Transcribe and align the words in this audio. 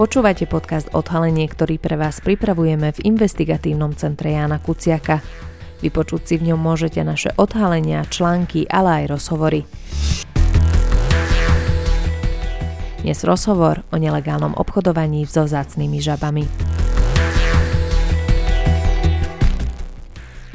Počúvate 0.00 0.48
podcast 0.48 0.88
Odhalenie, 0.96 1.44
ktorý 1.44 1.76
pre 1.76 1.92
vás 1.92 2.24
pripravujeme 2.24 2.88
v 2.88 3.04
investigatívnom 3.04 3.92
centre 3.92 4.32
Jána 4.32 4.56
Kuciaka. 4.56 5.20
Vypočuť 5.84 6.24
si 6.24 6.34
v 6.40 6.48
ňom 6.48 6.56
môžete 6.56 7.04
naše 7.04 7.36
odhalenia, 7.36 8.08
články, 8.08 8.64
ale 8.72 9.04
aj 9.04 9.12
rozhovory. 9.12 9.68
Dnes 13.04 13.20
rozhovor 13.28 13.84
o 13.92 14.00
nelegálnom 14.00 14.56
obchodovaní 14.56 15.28
so 15.28 15.44
vzácnými 15.44 16.00
žabami. 16.00 16.48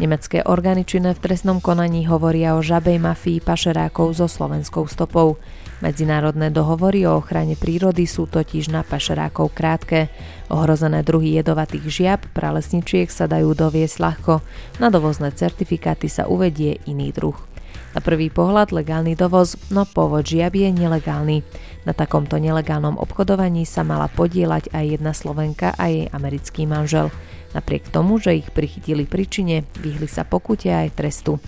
Nemecké 0.01 0.41
orgány 0.41 0.89
činné 0.89 1.13
v 1.13 1.21
trestnom 1.21 1.61
konaní 1.61 2.09
hovoria 2.09 2.57
o 2.57 2.65
žabej 2.65 2.97
mafii 2.97 3.45
pašerákov 3.45 4.17
so 4.17 4.25
slovenskou 4.25 4.89
stopou. 4.89 5.37
Medzinárodné 5.83 6.55
dohovory 6.55 7.03
o 7.03 7.19
ochrane 7.19 7.59
prírody 7.59 8.07
sú 8.07 8.31
totiž 8.31 8.71
na 8.71 8.87
pašerákov 8.87 9.51
krátke. 9.51 10.07
Ohrozené 10.47 11.03
druhy 11.03 11.35
jedovatých 11.35 11.85
žiab 11.91 12.21
pralesničiek 12.31 13.11
sa 13.11 13.27
dajú 13.27 13.51
doviesť 13.51 13.95
ľahko. 13.99 14.39
Na 14.79 14.87
dovozné 14.87 15.35
certifikáty 15.35 16.07
sa 16.07 16.31
uvedie 16.31 16.79
iný 16.87 17.11
druh. 17.11 17.35
Na 17.91 17.99
prvý 17.99 18.31
pohľad 18.31 18.71
legálny 18.71 19.19
dovoz, 19.19 19.59
no 19.67 19.83
pôvod 19.83 20.23
žiab 20.23 20.55
je 20.55 20.71
nelegálny. 20.71 21.43
Na 21.83 21.91
takomto 21.91 22.39
nelegálnom 22.39 22.95
obchodovaní 22.95 23.67
sa 23.67 23.83
mala 23.83 24.07
podielať 24.07 24.71
aj 24.71 24.99
jedna 24.99 25.11
Slovenka 25.11 25.75
a 25.75 25.91
jej 25.91 26.07
americký 26.11 26.67
manžel. 26.67 27.11
Napriek 27.55 27.87
tomu, 27.87 28.19
že 28.19 28.35
ich 28.35 28.51
prichytili 28.51 29.07
príčine, 29.07 29.63
vyhli 29.79 30.07
sa 30.11 30.27
pokute 30.27 30.71
aj 30.71 30.91
trestu. 30.91 31.39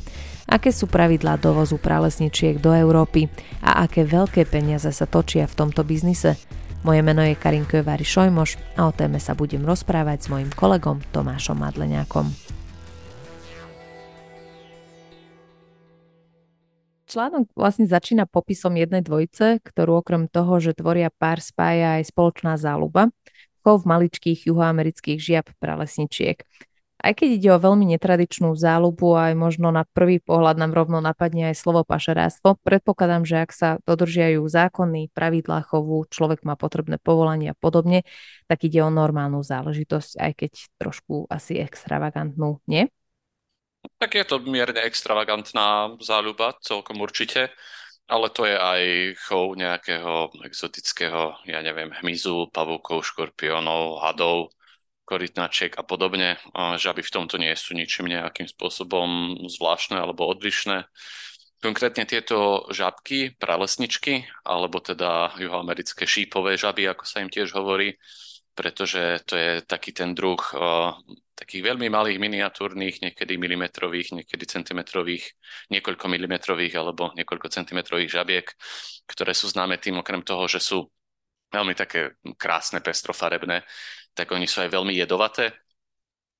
Aké 0.47 0.71
sú 0.71 0.87
pravidlá 0.87 1.43
dovozu 1.43 1.75
pralesničiek 1.75 2.63
do 2.63 2.71
Európy 2.71 3.27
a 3.59 3.83
aké 3.83 4.07
veľké 4.07 4.47
peniaze 4.47 4.87
sa 4.95 5.03
točia 5.03 5.43
v 5.43 5.57
tomto 5.59 5.83
biznise? 5.83 6.39
Moje 6.87 7.03
meno 7.03 7.19
je 7.19 7.35
Karinko 7.35 7.83
Vary 7.83 8.07
Šojmoš 8.07 8.79
a 8.79 8.87
o 8.87 8.95
téme 8.95 9.19
sa 9.19 9.35
budem 9.35 9.67
rozprávať 9.67 10.23
s 10.23 10.27
mojim 10.31 10.47
kolegom 10.55 11.03
Tomášom 11.11 11.59
Madleniakom. 11.59 12.31
Článok 17.07 17.51
vlastne 17.51 17.87
začína 17.87 18.23
popisom 18.27 18.75
jednej 18.79 19.03
dvojice, 19.03 19.59
ktorú 19.63 19.99
okrem 19.99 20.31
toho, 20.31 20.63
že 20.63 20.75
tvoria 20.75 21.11
pár 21.11 21.43
spája 21.43 21.99
aj 21.99 22.11
spoločná 22.11 22.55
záľuba 22.55 23.11
chov 23.67 23.83
maličkých 23.83 24.47
juhoamerických 24.47 25.19
žiab 25.19 25.51
pralesničiek. 25.59 26.39
Aj 26.97 27.13
keď 27.13 27.29
ide 27.37 27.49
o 27.53 27.61
veľmi 27.61 27.85
netradičnú 27.93 28.57
záľubu 28.57 29.13
aj 29.13 29.33
možno 29.37 29.69
na 29.69 29.85
prvý 29.85 30.17
pohľad 30.17 30.57
nám 30.57 30.73
rovno 30.73 30.97
napadne 30.97 31.53
aj 31.53 31.61
slovo 31.61 31.85
pašeráctvo, 31.85 32.57
predpokladám, 32.65 33.21
že 33.21 33.35
ak 33.45 33.51
sa 33.53 33.69
dodržiajú 33.85 34.41
zákony, 34.41 35.13
pravidlá 35.13 35.61
chovu, 35.69 36.09
človek 36.09 36.41
má 36.41 36.57
potrebné 36.57 36.97
povolanie 36.97 37.53
a 37.53 37.57
podobne, 37.57 38.01
tak 38.49 38.65
ide 38.65 38.81
o 38.81 38.89
normálnu 38.89 39.45
záležitosť, 39.45 40.11
aj 40.17 40.31
keď 40.33 40.51
trošku 40.81 41.29
asi 41.29 41.61
extravagantnú, 41.61 42.65
nie? 42.65 42.89
Tak 44.01 44.17
je 44.17 44.25
to 44.25 44.41
mierne 44.41 44.81
extravagantná 44.81 45.95
záľuba, 46.01 46.57
celkom 46.65 46.97
určite 46.97 47.53
ale 48.07 48.31
to 48.31 48.47
je 48.47 48.55
aj 48.55 48.81
chov 49.27 49.59
nejakého 49.59 50.31
exotického, 50.47 51.43
ja 51.43 51.59
neviem, 51.59 51.91
hmyzu, 51.91 52.47
pavúkov, 52.55 53.03
škorpiónov, 53.03 53.99
hadov, 53.99 54.55
korytnačiek 55.07 55.71
a 55.79 55.87
podobne. 55.87 56.35
Žaby 56.53 56.99
v 56.99 57.13
tomto 57.15 57.39
nie 57.39 57.55
sú 57.55 57.71
ničím 57.71 58.11
nejakým 58.11 58.51
spôsobom 58.51 59.39
zvláštne 59.47 59.95
alebo 59.95 60.27
odlišné. 60.27 60.83
Konkrétne 61.63 62.03
tieto 62.03 62.67
žabky, 62.69 63.39
pralesničky, 63.39 64.27
alebo 64.43 64.83
teda 64.83 65.33
juhoamerické 65.39 66.03
šípové 66.03 66.59
žaby, 66.59 66.85
ako 66.91 67.07
sa 67.07 67.23
im 67.23 67.31
tiež 67.31 67.55
hovorí, 67.55 67.97
pretože 68.53 69.23
to 69.25 69.33
je 69.33 69.51
taký 69.65 69.95
ten 69.95 70.11
druh 70.13 70.37
takých 71.37 71.69
veľmi 71.69 71.89
malých 71.93 72.17
miniatúrnych, 72.17 73.01
niekedy 73.01 73.37
milimetrových, 73.37 74.17
niekedy 74.21 74.43
centimetrových, 74.49 75.37
niekoľko 75.69 76.05
milimetrových 76.09 76.73
alebo 76.81 77.13
niekoľko 77.13 77.47
centimetrových 77.53 78.09
žabiek, 78.09 78.45
ktoré 79.05 79.37
sú 79.37 79.45
známe 79.49 79.77
tým 79.77 80.01
okrem 80.01 80.25
toho, 80.25 80.49
že 80.49 80.57
sú 80.57 80.89
veľmi 81.53 81.77
také 81.77 82.17
krásne, 82.41 82.81
pestrofarebné, 82.81 83.61
tak 84.17 84.33
oni 84.33 84.49
sú 84.49 84.65
aj 84.65 84.73
veľmi 84.73 84.97
jedovaté 84.97 85.53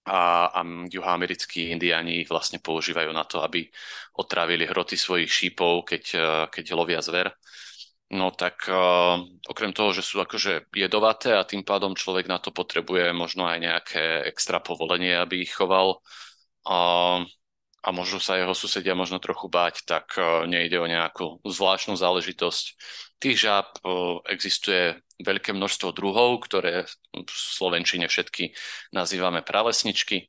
a, 0.10 0.50
a 0.50 0.60
juhoamerickí 0.90 1.70
indiáni 1.70 2.26
ich 2.26 2.30
vlastne 2.32 2.58
používajú 2.58 3.14
na 3.14 3.28
to, 3.30 3.46
aby 3.46 3.70
otrávili 4.18 4.66
hroty 4.66 4.98
svojich 4.98 5.30
šípov, 5.30 5.86
keď, 5.86 6.04
keď 6.50 6.66
lovia 6.74 7.04
zver. 7.06 7.30
No 8.08 8.32
tak 8.32 8.64
uh, 8.72 9.20
okrem 9.52 9.76
toho, 9.76 9.92
že 9.92 10.00
sú 10.00 10.24
akože 10.24 10.72
jedovaté 10.72 11.36
a 11.36 11.44
tým 11.44 11.68
pádom 11.68 11.92
človek 11.92 12.32
na 12.32 12.40
to 12.40 12.56
potrebuje 12.56 13.12
možno 13.12 13.44
aj 13.44 13.60
nejaké 13.60 14.04
extra 14.32 14.64
povolenie, 14.64 15.12
aby 15.12 15.44
ich 15.44 15.52
choval 15.52 16.00
uh, 16.64 17.28
a 17.88 17.96
možno 17.96 18.20
sa 18.20 18.36
jeho 18.36 18.52
susedia 18.52 18.92
možno 18.92 19.24
trochu 19.24 19.48
báť, 19.48 19.88
tak 19.88 20.20
uh, 20.20 20.44
nejde 20.44 20.76
o 20.76 20.92
nejakú 20.92 21.40
zvláštnu 21.48 21.96
záležitosť. 21.96 22.66
Tých 23.16 23.48
žáb 23.48 23.80
uh, 23.80 24.20
existuje 24.28 25.00
veľké 25.24 25.56
množstvo 25.56 25.96
druhov, 25.96 26.44
ktoré 26.44 26.84
v 27.16 27.32
Slovenčine 27.32 28.12
všetky 28.12 28.52
nazývame 28.92 29.40
pralesničky. 29.40 30.28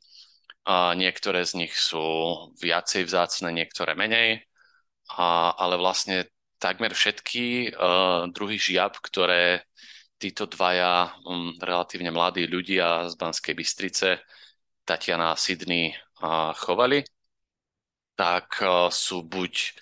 A 0.71 0.95
niektoré 0.95 1.43
z 1.43 1.67
nich 1.67 1.75
sú 1.75 1.99
viacej 2.63 3.11
vzácne, 3.11 3.51
niektoré 3.51 3.99
menej. 3.99 4.47
A, 5.19 5.51
ale 5.59 5.81
vlastne 5.83 6.31
takmer 6.63 6.95
všetky 6.95 7.75
uh, 7.75 8.31
druhy 8.31 8.55
žiab, 8.55 9.03
ktoré 9.03 9.67
títo 10.15 10.47
dvaja 10.47 11.11
um, 11.27 11.59
relatívne 11.59 12.15
mladí 12.15 12.47
ľudia 12.47 13.11
z 13.11 13.19
Banskej 13.19 13.55
Bystrice, 13.59 14.23
Tatiana 14.87 15.35
a 15.35 15.41
Sydney, 15.41 15.91
uh, 16.23 16.55
chovali, 16.55 17.03
tak 18.19 18.59
uh, 18.59 18.91
sú 18.91 19.23
buď 19.23 19.79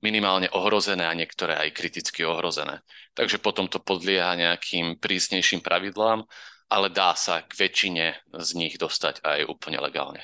minimálne 0.00 0.48
ohrozené 0.56 1.04
a 1.04 1.12
niektoré 1.12 1.56
aj 1.60 1.76
kriticky 1.76 2.24
ohrozené. 2.24 2.80
Takže 3.12 3.36
potom 3.36 3.68
to 3.68 3.76
podlieha 3.76 4.32
nejakým 4.36 4.96
prísnejším 4.96 5.60
pravidlám, 5.60 6.24
ale 6.72 6.86
dá 6.88 7.12
sa 7.12 7.44
k 7.44 7.52
väčšine 7.52 8.06
z 8.32 8.48
nich 8.56 8.80
dostať 8.80 9.20
aj 9.20 9.38
úplne 9.50 9.78
legálne. 9.80 10.22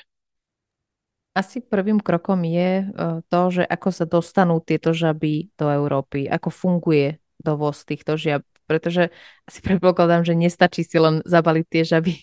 Asi 1.33 1.65
prvým 1.65 1.97
krokom 1.97 2.45
je 2.45 2.85
e, 2.85 2.87
to, 3.25 3.41
že 3.49 3.63
ako 3.65 3.89
sa 3.89 4.05
dostanú 4.05 4.61
tieto 4.61 4.93
žaby 4.93 5.49
do 5.57 5.65
Európy, 5.65 6.29
ako 6.29 6.53
funguje 6.53 7.17
dovoz 7.41 7.81
týchto 7.89 8.13
žiab, 8.13 8.45
pretože 8.65 9.11
asi 9.47 9.59
predpokladám, 9.59 10.23
že 10.27 10.33
nestačí 10.37 10.83
si 10.83 10.97
len 10.99 11.23
zabaliť 11.23 11.65
tie 11.67 11.83
žaby 11.83 12.13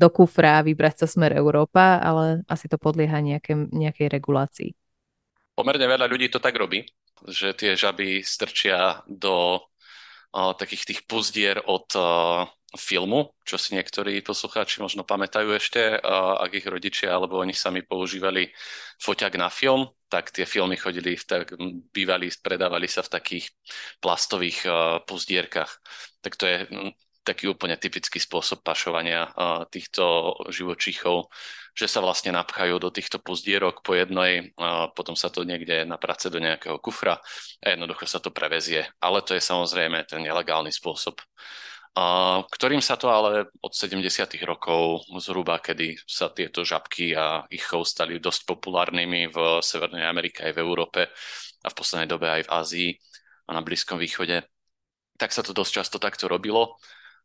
do 0.00 0.08
kufra 0.08 0.60
a 0.60 0.66
vybrať 0.66 1.04
sa 1.04 1.06
smer 1.06 1.34
Európa, 1.34 1.98
ale 1.98 2.42
asi 2.50 2.66
to 2.66 2.78
podlieha 2.78 3.18
nejaké, 3.22 3.54
nejakej 3.54 4.08
regulácii. 4.10 4.70
Pomerne 5.58 5.86
veľa 5.90 6.06
ľudí 6.06 6.30
to 6.30 6.38
tak 6.38 6.54
robí, 6.54 6.86
že 7.26 7.54
tie 7.58 7.74
žaby 7.74 8.22
strčia 8.22 9.02
do 9.10 9.58
o, 9.58 10.54
takých 10.54 10.94
tých 10.94 11.00
puzdier 11.10 11.58
od 11.66 11.90
filmu, 12.76 13.32
čo 13.48 13.56
si 13.56 13.72
niektorí 13.72 14.20
poslucháči 14.20 14.84
možno 14.84 15.00
pamätajú 15.00 15.56
ešte, 15.56 15.96
ak 16.04 16.52
ich 16.52 16.68
rodičia 16.68 17.16
alebo 17.16 17.40
oni 17.40 17.56
sami 17.56 17.80
používali 17.80 18.52
foťak 19.00 19.40
na 19.40 19.48
film, 19.48 19.88
tak 20.12 20.28
tie 20.28 20.44
filmy 20.44 20.76
chodili, 20.76 21.16
v 21.16 21.24
tak, 21.24 21.56
bývali, 21.92 22.28
predávali 22.44 22.84
sa 22.84 23.00
v 23.00 23.12
takých 23.16 23.48
plastových 24.04 24.68
puzdierkach. 25.08 25.80
Tak 26.20 26.36
to 26.36 26.44
je 26.44 26.58
taký 27.24 27.48
úplne 27.48 27.76
typický 27.76 28.16
spôsob 28.20 28.64
pašovania 28.64 29.28
týchto 29.68 30.32
živočíchov, 30.48 31.28
že 31.76 31.84
sa 31.84 32.00
vlastne 32.00 32.32
napchajú 32.32 32.80
do 32.80 32.88
týchto 32.88 33.20
puzdierok 33.20 33.84
po 33.84 33.96
jednej, 33.96 34.56
potom 34.96 35.12
sa 35.12 35.28
to 35.28 35.44
niekde 35.44 35.84
naprace 35.84 36.32
do 36.32 36.40
nejakého 36.40 36.80
kufra 36.80 37.20
a 37.64 37.66
jednoducho 37.72 38.08
sa 38.08 38.20
to 38.20 38.32
prevezie. 38.32 38.88
Ale 39.00 39.20
to 39.24 39.36
je 39.36 39.44
samozrejme 39.44 40.04
ten 40.08 40.24
nelegálny 40.24 40.72
spôsob 40.72 41.20
ktorým 42.46 42.84
sa 42.84 43.00
to 43.00 43.08
ale 43.10 43.50
od 43.58 43.72
70. 43.72 44.04
rokov 44.44 45.08
zhruba, 45.18 45.58
kedy 45.58 45.98
sa 46.04 46.30
tieto 46.30 46.62
žabky 46.62 47.16
a 47.16 47.48
ich 47.50 47.64
chov 47.64 47.88
stali 47.88 48.20
dosť 48.22 48.44
populárnymi 48.46 49.32
v 49.32 49.36
Severnej 49.64 50.04
Amerike 50.06 50.46
aj 50.46 50.52
v 50.54 50.62
Európe 50.62 51.00
a 51.64 51.68
v 51.68 51.74
poslednej 51.78 52.06
dobe 52.06 52.28
aj 52.28 52.46
v 52.46 52.52
Ázii 52.52 52.90
a 53.48 53.56
na 53.56 53.64
Blízkom 53.64 53.96
východe, 53.96 54.44
tak 55.18 55.34
sa 55.34 55.42
to 55.42 55.56
dosť 55.56 55.72
často 55.82 55.96
takto 55.98 56.30
robilo 56.30 56.78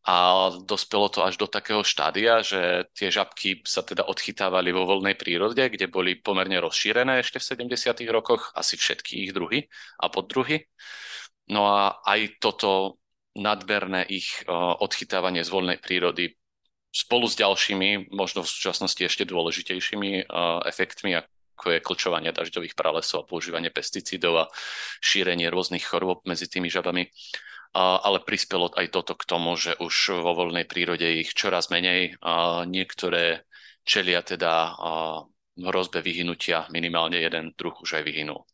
a 0.03 0.49
dospelo 0.67 1.07
to 1.07 1.23
až 1.23 1.39
do 1.39 1.47
takého 1.47 1.79
štádia, 1.79 2.43
že 2.43 2.91
tie 2.91 3.07
žabky 3.07 3.63
sa 3.63 3.87
teda 3.87 4.03
odchytávali 4.03 4.75
vo 4.75 4.83
voľnej 4.83 5.15
prírode, 5.15 5.63
kde 5.63 5.87
boli 5.87 6.19
pomerne 6.19 6.59
rozšírené 6.59 7.23
ešte 7.23 7.39
v 7.39 7.71
70. 7.71 8.03
rokoch, 8.11 8.51
asi 8.51 8.75
všetky 8.75 9.27
ich 9.27 9.31
druhy 9.31 9.63
a 10.03 10.11
poddruhy. 10.11 10.67
No 11.47 11.71
a 11.71 12.03
aj 12.03 12.39
toto 12.43 13.02
nadmerné 13.33 14.05
ich 14.09 14.45
odchytávanie 14.49 15.41
z 15.41 15.49
voľnej 15.49 15.77
prírody 15.81 16.37
spolu 16.93 17.25
s 17.25 17.33
ďalšími, 17.37 18.13
možno 18.13 18.45
v 18.45 18.51
súčasnosti 18.53 19.01
ešte 19.01 19.25
dôležitejšími 19.25 20.29
efektmi, 20.69 21.17
ako 21.17 21.67
je 21.73 21.79
klčovanie 21.81 22.29
dažďových 22.29 22.77
pralesov 22.77 23.25
a 23.25 23.29
používanie 23.29 23.73
pesticídov 23.73 24.45
a 24.45 24.49
šírenie 25.01 25.49
rôznych 25.49 25.81
chorôb 25.81 26.21
medzi 26.29 26.45
tými 26.45 26.69
žabami, 26.69 27.09
ale 27.73 28.21
prispelo 28.21 28.69
aj 28.77 28.93
toto 28.93 29.17
k 29.17 29.25
tomu, 29.25 29.57
že 29.57 29.73
už 29.81 30.21
vo 30.21 30.37
voľnej 30.37 30.69
prírode 30.69 31.09
ich 31.25 31.33
čoraz 31.33 31.73
menej. 31.73 32.21
Niektoré 32.69 33.49
čelia 33.81 34.21
teda 34.21 34.77
hrozbe 35.57 36.05
vyhynutia, 36.05 36.69
minimálne 36.69 37.17
jeden 37.17 37.57
druh 37.57 37.73
už 37.81 38.01
aj 38.01 38.03
vyhynul. 38.05 38.45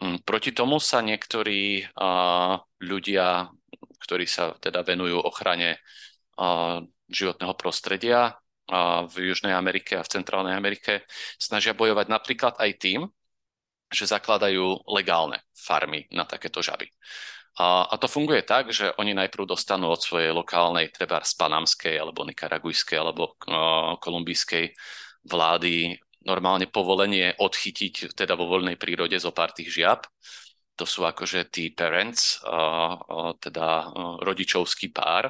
Mm, 0.00 0.24
proti 0.24 0.50
tomu 0.50 0.80
sa 0.80 1.04
niektorí 1.04 1.86
ľudia, 2.80 3.52
ktorí 4.00 4.24
sa 4.24 4.56
teda 4.56 4.82
venujú 4.82 5.20
ochrane 5.20 5.78
životného 7.10 7.54
prostredia 7.54 8.34
v 9.10 9.14
Južnej 9.34 9.52
Amerike 9.52 9.98
a 9.98 10.06
v 10.06 10.12
Centrálnej 10.14 10.54
Amerike, 10.54 11.04
snažia 11.36 11.74
bojovať 11.74 12.06
napríklad 12.06 12.54
aj 12.56 12.70
tým, 12.78 13.00
že 13.90 14.06
zakladajú 14.06 14.86
legálne 14.94 15.42
farmy 15.50 16.06
na 16.14 16.22
takéto 16.22 16.62
žaby. 16.62 16.86
A, 17.58 17.90
a 17.90 17.94
to 17.98 18.06
funguje 18.06 18.46
tak, 18.46 18.70
že 18.70 18.94
oni 18.94 19.10
najprv 19.12 19.50
dostanú 19.50 19.90
od 19.90 19.98
svojej 19.98 20.30
lokálnej, 20.30 20.94
treba 20.94 21.18
z 21.26 21.34
panamskej, 21.34 21.98
alebo 21.98 22.22
nikaragujskej, 22.22 22.96
alebo 22.96 23.34
uh, 23.34 23.98
kolumbijskej 23.98 24.70
vlády 25.26 25.98
normálne 26.22 26.70
povolenie 26.70 27.34
odchytiť 27.36 28.14
teda 28.14 28.38
vo 28.38 28.46
voľnej 28.46 28.78
prírode 28.78 29.18
zo 29.18 29.34
pár 29.34 29.50
tých 29.50 29.82
žiab. 29.82 30.06
To 30.80 30.88
sú 30.88 31.04
akože 31.04 31.52
tí 31.52 31.68
parents, 31.76 32.40
teda 33.44 33.92
rodičovský 34.24 34.88
pár, 34.88 35.28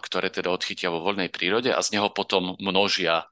ktoré 0.00 0.32
teda 0.32 0.48
odchytia 0.48 0.88
vo 0.88 1.04
voľnej 1.04 1.28
prírode 1.28 1.68
a 1.68 1.84
z 1.84 2.00
neho 2.00 2.08
potom 2.08 2.56
množia 2.56 3.28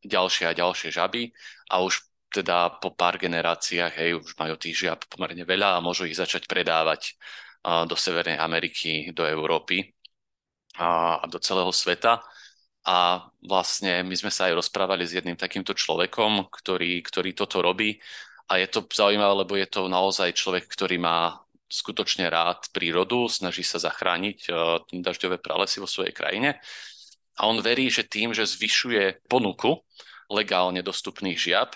ďalšie 0.00 0.48
a 0.48 0.56
ďalšie 0.56 0.88
žaby 0.88 1.28
a 1.68 1.84
už 1.84 2.00
teda 2.32 2.80
po 2.80 2.90
pár 2.96 3.20
generáciách, 3.20 3.92
hej, 3.94 4.10
už 4.18 4.34
majú 4.40 4.56
tých 4.58 4.88
žiab 4.88 5.04
pomerne 5.06 5.44
veľa 5.44 5.76
a 5.76 5.84
môžu 5.84 6.08
ich 6.08 6.16
začať 6.16 6.48
predávať 6.48 7.14
do 7.62 7.94
Severnej 7.94 8.40
Ameriky, 8.40 9.12
do 9.12 9.28
Európy 9.28 9.92
a 10.80 11.22
do 11.28 11.38
celého 11.38 11.70
sveta. 11.70 12.24
A 12.84 13.24
vlastne 13.40 14.04
my 14.04 14.12
sme 14.12 14.28
sa 14.28 14.48
aj 14.48 14.60
rozprávali 14.60 15.08
s 15.08 15.16
jedným 15.16 15.36
takýmto 15.40 15.72
človekom, 15.72 16.52
ktorý, 16.52 17.00
ktorý 17.00 17.32
toto 17.32 17.64
robí. 17.64 17.96
A 18.48 18.60
je 18.60 18.68
to 18.68 18.84
zaujímavé, 18.84 19.34
lebo 19.44 19.56
je 19.56 19.68
to 19.68 19.88
naozaj 19.88 20.36
človek, 20.36 20.68
ktorý 20.68 21.00
má 21.00 21.44
skutočne 21.68 22.28
rád 22.28 22.68
prírodu, 22.70 23.26
snaží 23.26 23.64
sa 23.64 23.80
zachrániť 23.80 24.38
uh, 24.52 24.78
dažďové 24.92 25.40
pralesy 25.40 25.80
vo 25.80 25.88
svojej 25.88 26.12
krajine. 26.12 26.60
A 27.34 27.50
on 27.50 27.58
verí, 27.58 27.90
že 27.90 28.06
tým, 28.06 28.30
že 28.30 28.46
zvyšuje 28.46 29.26
ponuku 29.26 29.82
legálne 30.30 30.84
dostupných 30.84 31.34
žiab, 31.34 31.74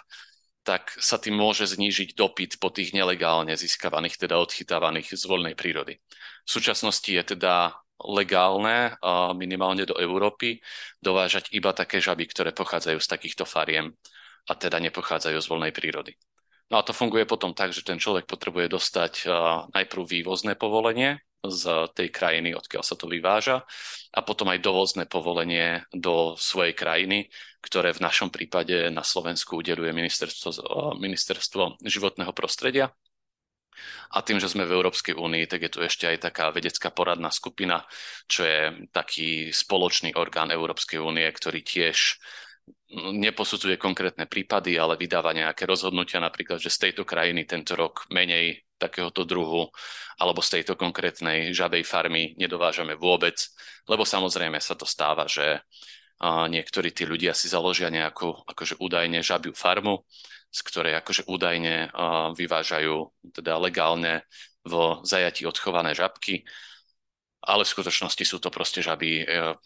tak 0.62 0.93
sa 1.00 1.17
tým 1.17 1.35
môže 1.35 1.65
znížiť 1.65 2.12
dopyt 2.12 2.61
po 2.61 2.69
tých 2.69 2.93
nelegálne 2.93 3.56
získavaných, 3.56 4.21
teda 4.21 4.37
odchytávaných 4.37 5.17
z 5.17 5.25
voľnej 5.25 5.56
prírody. 5.56 5.97
V 6.44 6.50
súčasnosti 6.50 7.09
je 7.09 7.25
teda 7.25 7.73
legálne 7.99 8.94
minimálne 9.35 9.82
do 9.88 9.97
Európy 9.99 10.61
dovážať 11.03 11.50
iba 11.56 11.75
také 11.75 11.99
žaby, 11.99 12.29
ktoré 12.31 12.53
pochádzajú 12.55 13.00
z 13.00 13.09
takýchto 13.11 13.49
fariem 13.49 13.97
a 14.47 14.53
teda 14.55 14.79
nepochádzajú 14.79 15.38
z 15.41 15.50
voľnej 15.50 15.73
prírody. 15.73 16.14
No 16.69 16.76
a 16.76 16.85
to 16.85 16.93
funguje 16.93 17.25
potom 17.25 17.56
tak, 17.56 17.73
že 17.73 17.81
ten 17.81 17.97
človek 17.97 18.29
potrebuje 18.29 18.69
dostať 18.69 19.12
najprv 19.73 20.03
vývozné 20.05 20.53
povolenie 20.53 21.17
z 21.38 21.88
tej 21.97 22.12
krajiny, 22.12 22.53
odkiaľ 22.53 22.82
sa 22.85 22.99
to 22.99 23.09
vyváža 23.09 23.65
a 24.12 24.20
potom 24.20 24.53
aj 24.53 24.61
dovozné 24.61 25.09
povolenie 25.09 25.87
do 25.94 26.37
svojej 26.37 26.76
krajiny, 26.76 27.31
ktoré 27.65 27.94
v 27.97 28.05
našom 28.05 28.29
prípade 28.29 28.91
na 28.93 29.00
Slovensku 29.00 29.62
udeluje 29.62 29.94
ministerstvo, 29.97 30.99
ministerstvo 30.99 31.81
životného 31.87 32.35
prostredia. 32.37 32.93
A 34.11 34.26
tým, 34.26 34.43
že 34.43 34.50
sme 34.50 34.67
v 34.67 34.75
Európskej 34.75 35.14
únii, 35.14 35.47
tak 35.47 35.62
je 35.62 35.71
tu 35.71 35.79
ešte 35.79 36.11
aj 36.11 36.26
taká 36.26 36.50
vedecká 36.50 36.91
poradná 36.91 37.31
skupina, 37.31 37.87
čo 38.26 38.43
je 38.43 38.91
taký 38.91 39.55
spoločný 39.55 40.19
orgán 40.19 40.50
Európskej 40.50 40.99
únie, 40.99 41.31
ktorý 41.31 41.62
tiež 41.62 42.19
neposudzuje 42.94 43.76
konkrétne 43.76 44.25
prípady, 44.25 44.81
ale 44.81 44.97
vydáva 44.97 45.37
nejaké 45.37 45.69
rozhodnutia, 45.69 46.23
napríklad, 46.23 46.56
že 46.56 46.73
z 46.73 46.88
tejto 46.88 47.05
krajiny 47.05 47.44
tento 47.44 47.76
rok 47.76 48.09
menej 48.09 48.65
takéhoto 48.79 49.26
druhu, 49.26 49.69
alebo 50.23 50.41
z 50.41 50.61
tejto 50.61 50.79
konkrétnej 50.79 51.50
žabej 51.53 51.82
farmy 51.82 52.38
nedovážame 52.38 52.94
vôbec, 52.94 53.37
lebo 53.91 54.06
samozrejme 54.06 54.56
sa 54.62 54.79
to 54.79 54.87
stáva, 54.87 55.26
že 55.26 55.61
niektorí 56.25 56.91
tí 56.91 57.06
ľudia 57.06 57.35
si 57.35 57.47
založia 57.47 57.91
nejakú 57.91 58.31
akože 58.47 58.82
údajne 58.82 59.23
žabiu 59.23 59.55
farmu, 59.55 60.03
z 60.50 60.61
ktorej 60.64 60.99
akože 60.99 61.29
údajne 61.29 61.93
vyvážajú 62.35 62.97
teda 63.35 63.61
legálne 63.61 64.26
v 64.67 64.99
zajatí 65.06 65.47
odchované 65.47 65.94
žabky, 65.94 66.43
ale 67.43 67.62
v 67.62 67.73
skutočnosti 67.73 68.25
sú 68.26 68.43
to 68.43 68.50
proste 68.50 68.82
žaby 68.82 69.23
e, 69.23 69.25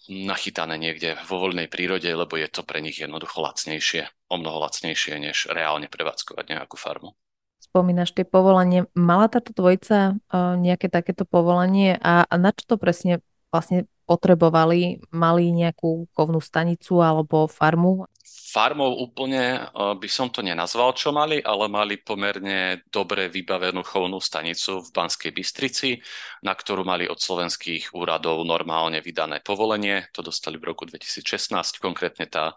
nachytané 0.08 0.76
niekde 0.76 1.16
vo 1.24 1.40
voľnej 1.40 1.72
prírode, 1.72 2.08
lebo 2.08 2.36
je 2.36 2.48
to 2.48 2.62
pre 2.62 2.84
nich 2.84 3.00
jednoducho 3.00 3.40
lacnejšie, 3.40 4.12
o 4.28 4.36
mnoho 4.36 4.68
lacnejšie, 4.68 5.16
než 5.16 5.48
reálne 5.48 5.88
prevádzkovať 5.88 6.44
nejakú 6.52 6.76
farmu. 6.76 7.16
Spomínaš 7.62 8.12
tie 8.12 8.28
povolanie. 8.28 8.84
Mala 8.92 9.32
táto 9.32 9.56
dvojica 9.56 10.20
nejaké 10.60 10.92
takéto 10.92 11.24
povolanie 11.24 11.96
a 11.96 12.28
na 12.36 12.52
čo 12.52 12.74
to 12.74 12.76
presne 12.76 13.24
vlastne 13.48 13.88
potrebovali? 14.04 15.00
Mali 15.08 15.48
nejakú 15.56 16.10
kovnú 16.12 16.42
stanicu 16.44 17.00
alebo 17.00 17.48
farmu? 17.48 18.04
Farmou 18.52 19.00
úplne 19.00 19.64
eh, 19.64 19.94
by 19.96 20.08
som 20.12 20.28
to 20.28 20.44
nenazval, 20.44 20.92
čo 20.92 21.08
mali, 21.08 21.40
ale 21.40 21.72
mali 21.72 21.96
pomerne 21.96 22.84
dobre 22.92 23.32
vybavenú 23.32 23.80
chovnú 23.80 24.20
stanicu 24.20 24.84
v 24.84 24.88
Banskej 24.92 25.32
Bystrici, 25.32 25.96
na 26.44 26.52
ktorú 26.52 26.84
mali 26.84 27.08
od 27.08 27.16
slovenských 27.16 27.96
úradov 27.96 28.44
normálne 28.44 29.00
vydané 29.00 29.40
povolenie. 29.40 30.12
To 30.12 30.20
dostali 30.20 30.60
v 30.60 30.68
roku 30.68 30.84
2016, 30.84 31.80
konkrétne 31.80 32.28
tá, 32.28 32.52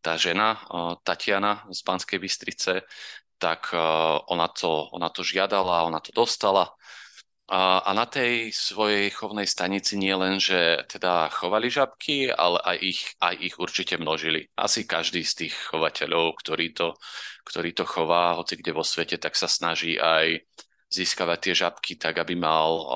tá 0.00 0.16
žena, 0.16 0.64
eh, 0.64 0.96
Tatiana 1.04 1.68
z 1.68 1.80
Banskej 1.84 2.16
Bystrice, 2.24 2.88
tak 3.36 3.68
eh, 3.76 3.80
ona 4.32 4.48
to, 4.48 4.88
ona 4.96 5.12
to 5.12 5.20
žiadala, 5.20 5.84
ona 5.84 6.00
to 6.00 6.08
dostala 6.16 6.72
a, 7.44 7.84
a 7.84 7.90
na 7.92 8.08
tej 8.08 8.48
svojej 8.56 9.12
chovnej 9.12 9.44
stanici 9.44 10.00
nie 10.00 10.16
len, 10.16 10.40
že 10.40 10.80
teda 10.88 11.28
chovali 11.28 11.68
žabky, 11.68 12.32
ale 12.32 12.56
aj 12.64 12.76
ich, 12.80 13.00
aj 13.20 13.34
ich 13.36 13.54
určite 13.60 14.00
množili. 14.00 14.48
Asi 14.56 14.88
každý 14.88 15.20
z 15.28 15.44
tých 15.44 15.54
chovateľov, 15.68 16.40
ktorý 16.40 16.72
to, 16.72 16.96
ktorý 17.44 17.76
to 17.76 17.84
chová, 17.84 18.40
hoci 18.40 18.56
kde 18.56 18.72
vo 18.72 18.80
svete, 18.80 19.20
tak 19.20 19.36
sa 19.36 19.44
snaží 19.44 20.00
aj 20.00 20.40
získavať 20.88 21.38
tie 21.44 21.54
žabky 21.58 21.92
tak, 22.00 22.16
aby 22.22 22.32
mal 22.32 22.70
o, 22.80 22.86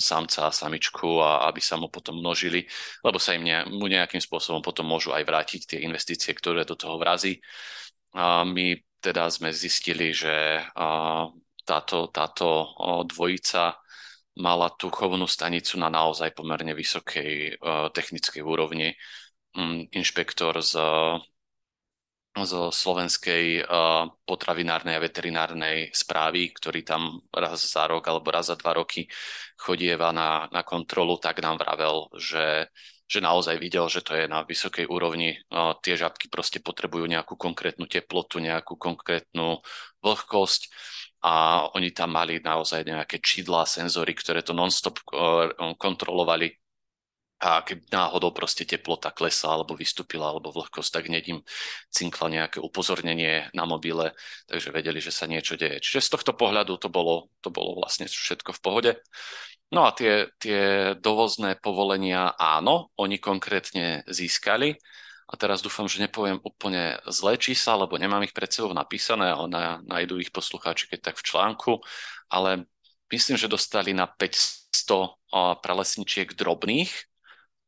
samca 0.00 0.48
a 0.48 0.54
samičku 0.54 1.20
a 1.20 1.44
aby 1.52 1.60
sa 1.60 1.76
mu 1.76 1.92
potom 1.92 2.16
množili, 2.16 2.64
lebo 3.04 3.20
sa 3.20 3.36
im 3.36 3.44
ne, 3.44 3.68
mu 3.68 3.84
nejakým 3.84 4.22
spôsobom 4.22 4.64
potom 4.64 4.88
môžu 4.88 5.12
aj 5.12 5.28
vrátiť 5.28 5.60
tie 5.76 5.78
investície, 5.84 6.32
ktoré 6.32 6.64
do 6.64 6.78
toho 6.78 6.96
vrazí. 6.96 7.36
A 8.16 8.48
my 8.48 8.80
teda 9.02 9.28
sme 9.28 9.52
zistili, 9.52 10.16
že 10.16 10.64
a, 10.72 11.28
táto, 11.64 12.12
táto 12.12 12.76
dvojica 13.08 13.83
mala 14.34 14.70
tú 14.74 14.90
chovnú 14.90 15.26
stanicu 15.30 15.78
na 15.78 15.86
naozaj 15.90 16.34
pomerne 16.34 16.74
vysokej 16.74 17.58
technickej 17.94 18.42
úrovni. 18.42 18.94
Mm, 19.54 19.86
inšpektor 19.94 20.58
z, 20.58 20.74
zo 22.42 22.74
slovenskej 22.74 23.62
potravinárnej 24.26 24.98
a 24.98 25.04
veterinárnej 25.04 25.94
správy, 25.94 26.50
ktorý 26.50 26.82
tam 26.82 27.22
raz 27.30 27.62
za 27.62 27.86
rok 27.86 28.02
alebo 28.10 28.34
raz 28.34 28.50
za 28.50 28.58
dva 28.58 28.74
roky 28.74 29.06
chodieva 29.54 30.10
na, 30.10 30.50
na 30.50 30.66
kontrolu, 30.66 31.14
tak 31.22 31.38
nám 31.38 31.62
vravel, 31.62 32.10
že 32.18 32.66
že 33.04 33.20
naozaj 33.20 33.60
videl, 33.60 33.84
že 33.92 34.00
to 34.00 34.16
je 34.16 34.24
na 34.24 34.48
vysokej 34.48 34.88
úrovni. 34.88 35.36
Tie 35.84 35.94
žabky 35.94 36.32
proste 36.32 36.58
potrebujú 36.64 37.04
nejakú 37.04 37.36
konkrétnu 37.36 37.84
teplotu, 37.84 38.40
nejakú 38.40 38.80
konkrétnu 38.80 39.60
vlhkosť 40.00 40.72
a 41.24 41.64
oni 41.72 41.88
tam 41.96 42.12
mali 42.12 42.36
naozaj 42.44 42.84
nejaké 42.84 43.16
čidlá, 43.24 43.64
senzory, 43.64 44.12
ktoré 44.12 44.44
to 44.44 44.52
non-stop 44.52 45.00
eh, 45.00 45.74
kontrolovali 45.80 46.52
a 47.44 47.60
keď 47.60 47.92
náhodou 47.92 48.32
proste 48.32 48.64
teplota 48.64 49.12
klesla 49.12 49.58
alebo 49.58 49.76
vystúpila 49.76 50.32
alebo 50.32 50.48
vlhkosť, 50.48 50.90
tak 50.96 51.04
hneď 51.12 51.24
im 51.28 51.40
cinkla 51.92 52.32
nejaké 52.32 52.56
upozornenie 52.56 53.52
na 53.52 53.68
mobile, 53.68 54.16
takže 54.48 54.72
vedeli, 54.72 54.96
že 55.02 55.12
sa 55.12 55.28
niečo 55.28 55.58
deje. 55.60 55.82
Čiže 55.82 56.08
z 56.08 56.12
tohto 56.16 56.32
pohľadu 56.32 56.80
to 56.80 56.88
bolo, 56.88 57.28
to 57.44 57.52
bolo 57.52 57.76
vlastne 57.76 58.08
všetko 58.08 58.56
v 58.56 58.62
pohode. 58.64 58.92
No 59.76 59.84
a 59.84 59.92
tie, 59.92 60.32
tie 60.40 60.94
dovozné 60.96 61.60
povolenia, 61.60 62.32
áno, 62.38 62.94
oni 62.96 63.20
konkrétne 63.20 64.06
získali, 64.08 64.78
a 65.24 65.34
teraz 65.40 65.64
dúfam, 65.64 65.88
že 65.88 66.04
nepoviem 66.04 66.36
úplne 66.44 67.00
zlé 67.08 67.40
čísla, 67.40 67.80
lebo 67.80 67.96
nemám 67.96 68.22
ich 68.22 68.36
pred 68.36 68.52
sebou 68.52 68.76
napísané, 68.76 69.32
ale 69.32 69.48
na, 69.48 69.64
nájdú 69.84 70.20
ich 70.20 70.28
poslucháči 70.28 70.88
keď 70.92 71.12
tak 71.12 71.16
v 71.16 71.26
článku, 71.26 71.72
ale 72.28 72.68
myslím, 73.08 73.40
že 73.40 73.48
dostali 73.48 73.96
na 73.96 74.04
500 74.04 75.16
pralesničiek 75.64 76.36
drobných 76.36 76.92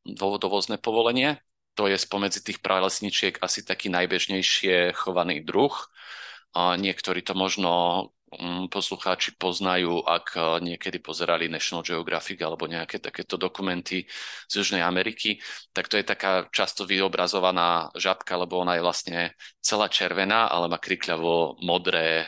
dovozné 0.07 0.79
povolenie. 0.79 1.41
To 1.77 1.91
je 1.91 1.99
spomedzi 1.99 2.41
tých 2.41 2.65
pralesničiek 2.65 3.43
asi 3.43 3.61
taký 3.67 3.93
najbežnejšie 3.93 4.97
chovaný 4.97 5.45
druh. 5.45 5.75
Niektorí 6.57 7.21
to 7.21 7.37
možno 7.37 7.71
poslucháči 8.66 9.38
poznajú, 9.38 10.02
ak 10.02 10.59
niekedy 10.59 10.99
pozerali 10.99 11.47
National 11.47 11.87
Geographic 11.87 12.42
alebo 12.42 12.66
nejaké 12.66 12.99
takéto 12.99 13.38
dokumenty 13.38 14.02
z 14.50 14.52
Južnej 14.52 14.83
Ameriky, 14.83 15.38
tak 15.71 15.87
to 15.87 15.95
je 15.95 16.02
taká 16.02 16.50
často 16.50 16.83
vyobrazovaná 16.83 17.95
žabka, 17.95 18.35
lebo 18.35 18.59
ona 18.59 18.75
je 18.75 18.83
vlastne 18.83 19.18
celá 19.62 19.87
červená, 19.87 20.50
ale 20.50 20.66
má 20.66 20.78
krikľavo 20.83 21.62
modré 21.62 22.26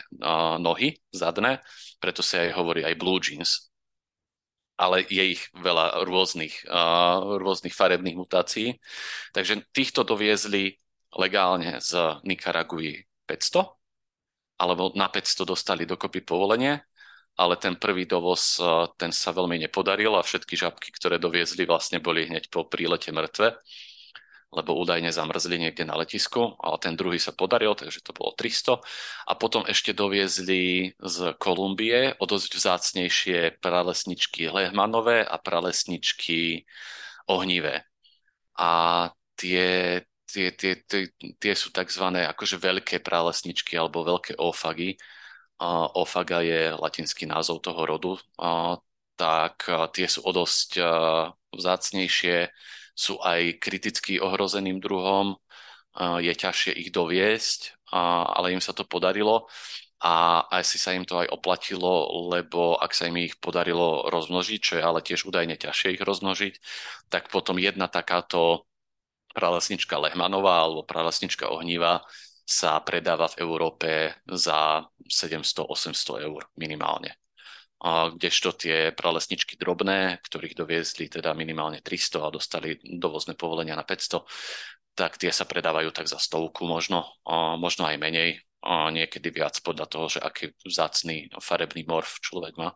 nohy 0.63 1.03
zadné, 1.11 1.59
preto 1.99 2.23
sa 2.23 2.47
aj 2.47 2.55
hovorí 2.55 2.87
aj 2.87 2.95
blue 2.95 3.19
jeans 3.19 3.69
ale 4.79 5.03
je 5.11 5.35
ich 5.35 5.43
veľa 5.59 6.07
rôznych, 6.07 6.63
uh, 6.71 7.35
rôznych 7.35 7.75
farebných 7.75 8.15
mutácií. 8.15 8.79
Takže 9.35 9.67
týchto 9.75 10.07
doviezli 10.07 10.79
legálne 11.19 11.83
z 11.83 12.23
Nikaraguji 12.23 13.03
500, 13.27 13.78
alebo 14.59 14.91
na 14.93 15.07
500 15.07 15.47
dostali 15.47 15.87
dokopy 15.87 16.21
povolenie, 16.21 16.83
ale 17.39 17.55
ten 17.55 17.79
prvý 17.79 18.03
dovoz, 18.03 18.59
ten 18.99 19.15
sa 19.15 19.31
veľmi 19.31 19.63
nepodaril 19.63 20.11
a 20.19 20.21
všetky 20.21 20.59
žabky, 20.59 20.91
ktoré 20.91 21.15
doviezli, 21.15 21.63
vlastne 21.63 22.03
boli 22.03 22.27
hneď 22.27 22.51
po 22.51 22.67
prílete 22.67 23.15
mŕtve 23.15 23.55
lebo 24.49 24.73
údajne 24.81 25.13
zamrzli 25.13 25.61
niekde 25.61 25.85
na 25.85 25.93
letisku, 25.93 26.57
ale 26.57 26.81
ten 26.81 26.97
druhý 26.97 27.21
sa 27.21 27.29
podaril, 27.29 27.77
takže 27.77 28.01
to 28.01 28.17
bolo 28.17 28.33
300. 28.33 28.81
A 29.29 29.37
potom 29.37 29.61
ešte 29.69 29.93
doviezli 29.93 30.93
z 30.97 31.37
Kolumbie 31.37 32.17
o 32.17 32.25
dosť 32.25 32.57
vzácnejšie 32.57 33.61
pralesničky 33.61 34.49
lehmanové 34.49 35.21
a 35.21 35.37
pralesničky 35.37 36.65
ohnivé. 37.29 37.85
A 38.57 38.71
tie, 39.37 40.01
tie, 40.29 40.53
tie, 40.53 40.77
tie, 40.85 41.09
tie 41.41 41.53
sú 41.57 41.73
tzv. 41.73 42.05
akože 42.05 42.61
veľké 42.61 43.01
pralesničky 43.01 43.73
alebo 43.73 44.05
veľké 44.05 44.37
ofagy. 44.37 44.93
Uh, 45.59 45.89
ofaga 45.97 46.39
je 46.45 46.71
latinský 46.77 47.25
názov 47.27 47.65
toho 47.65 47.81
rodu. 47.83 48.13
Uh, 48.37 48.77
tak 49.17 49.65
uh, 49.67 49.89
tie 49.91 50.07
sú 50.07 50.23
o 50.23 50.31
dosť 50.31 50.79
vzácnejšie 51.49 52.53
sú 52.99 53.15
aj 53.23 53.63
kriticky 53.63 54.19
ohrozeným 54.19 54.83
druhom, 54.83 55.39
je 56.19 56.33
ťažšie 56.35 56.75
ich 56.75 56.91
doviesť, 56.91 57.89
ale 57.95 58.51
im 58.51 58.59
sa 58.59 58.75
to 58.75 58.83
podarilo 58.83 59.47
a 59.99 60.43
asi 60.51 60.79
sa 60.79 60.95
im 60.95 61.03
to 61.03 61.19
aj 61.19 61.27
oplatilo, 61.31 62.07
lebo 62.31 62.79
ak 62.79 62.91
sa 62.95 63.07
im 63.07 63.19
ich 63.19 63.35
podarilo 63.39 64.07
rozmnožiť, 64.07 64.59
čo 64.59 64.73
je 64.79 64.83
ale 64.83 65.03
tiež 65.03 65.27
údajne 65.27 65.59
ťažšie 65.59 65.99
ich 65.99 66.03
rozmnožiť, 66.03 66.53
tak 67.11 67.27
potom 67.31 67.59
jedna 67.59 67.91
takáto 67.91 68.68
pralesnička 69.33 69.97
Lehmanová 69.97 70.65
alebo 70.65 70.87
pralesnička 70.87 71.49
Ohníva 71.49 72.01
sa 72.43 72.81
predáva 72.81 73.29
v 73.29 73.39
Európe 73.45 73.89
za 74.25 74.83
700-800 75.05 76.25
eur 76.25 76.49
minimálne 76.57 77.19
a 77.79 78.11
kdežto 78.11 78.51
tie 78.59 78.91
pralesničky 78.91 79.55
drobné, 79.55 80.19
ktorých 80.27 80.55
doviezli 80.55 81.07
teda 81.07 81.31
minimálne 81.31 81.79
300 81.79 82.27
a 82.27 82.33
dostali 82.33 82.75
dovozné 82.83 83.39
povolenia 83.39 83.79
na 83.79 83.87
500, 83.87 84.19
tak 84.99 85.15
tie 85.15 85.31
sa 85.31 85.47
predávajú 85.47 85.95
tak 85.95 86.11
za 86.11 86.19
stovku 86.19 86.67
možno, 86.67 87.07
a 87.23 87.55
možno 87.55 87.87
aj 87.87 87.95
menej, 87.95 88.43
a 88.59 88.91
niekedy 88.91 89.31
viac 89.31 89.55
podľa 89.63 89.87
toho, 89.87 90.05
že 90.11 90.19
aký 90.19 90.51
vzácný 90.67 91.31
farebný 91.39 91.87
morf 91.87 92.19
človek 92.19 92.59
má. 92.59 92.75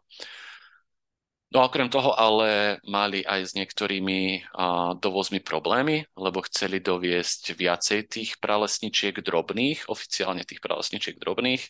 No 1.53 1.61
a 1.61 1.69
okrem 1.69 1.85
toho 1.85 2.17
ale 2.17 2.81
mali 2.89 3.21
aj 3.21 3.41
s 3.45 3.51
niektorými 3.53 4.49
a, 4.57 4.97
dovozmi 4.97 5.37
problémy, 5.37 6.01
lebo 6.17 6.41
chceli 6.49 6.81
doviesť 6.81 7.53
viacej 7.53 7.99
tých 8.09 8.31
pralesničiek 8.41 9.13
drobných, 9.21 9.85
oficiálne 9.85 10.41
tých 10.49 10.65
pralesničiek 10.65 11.21
drobných, 11.21 11.61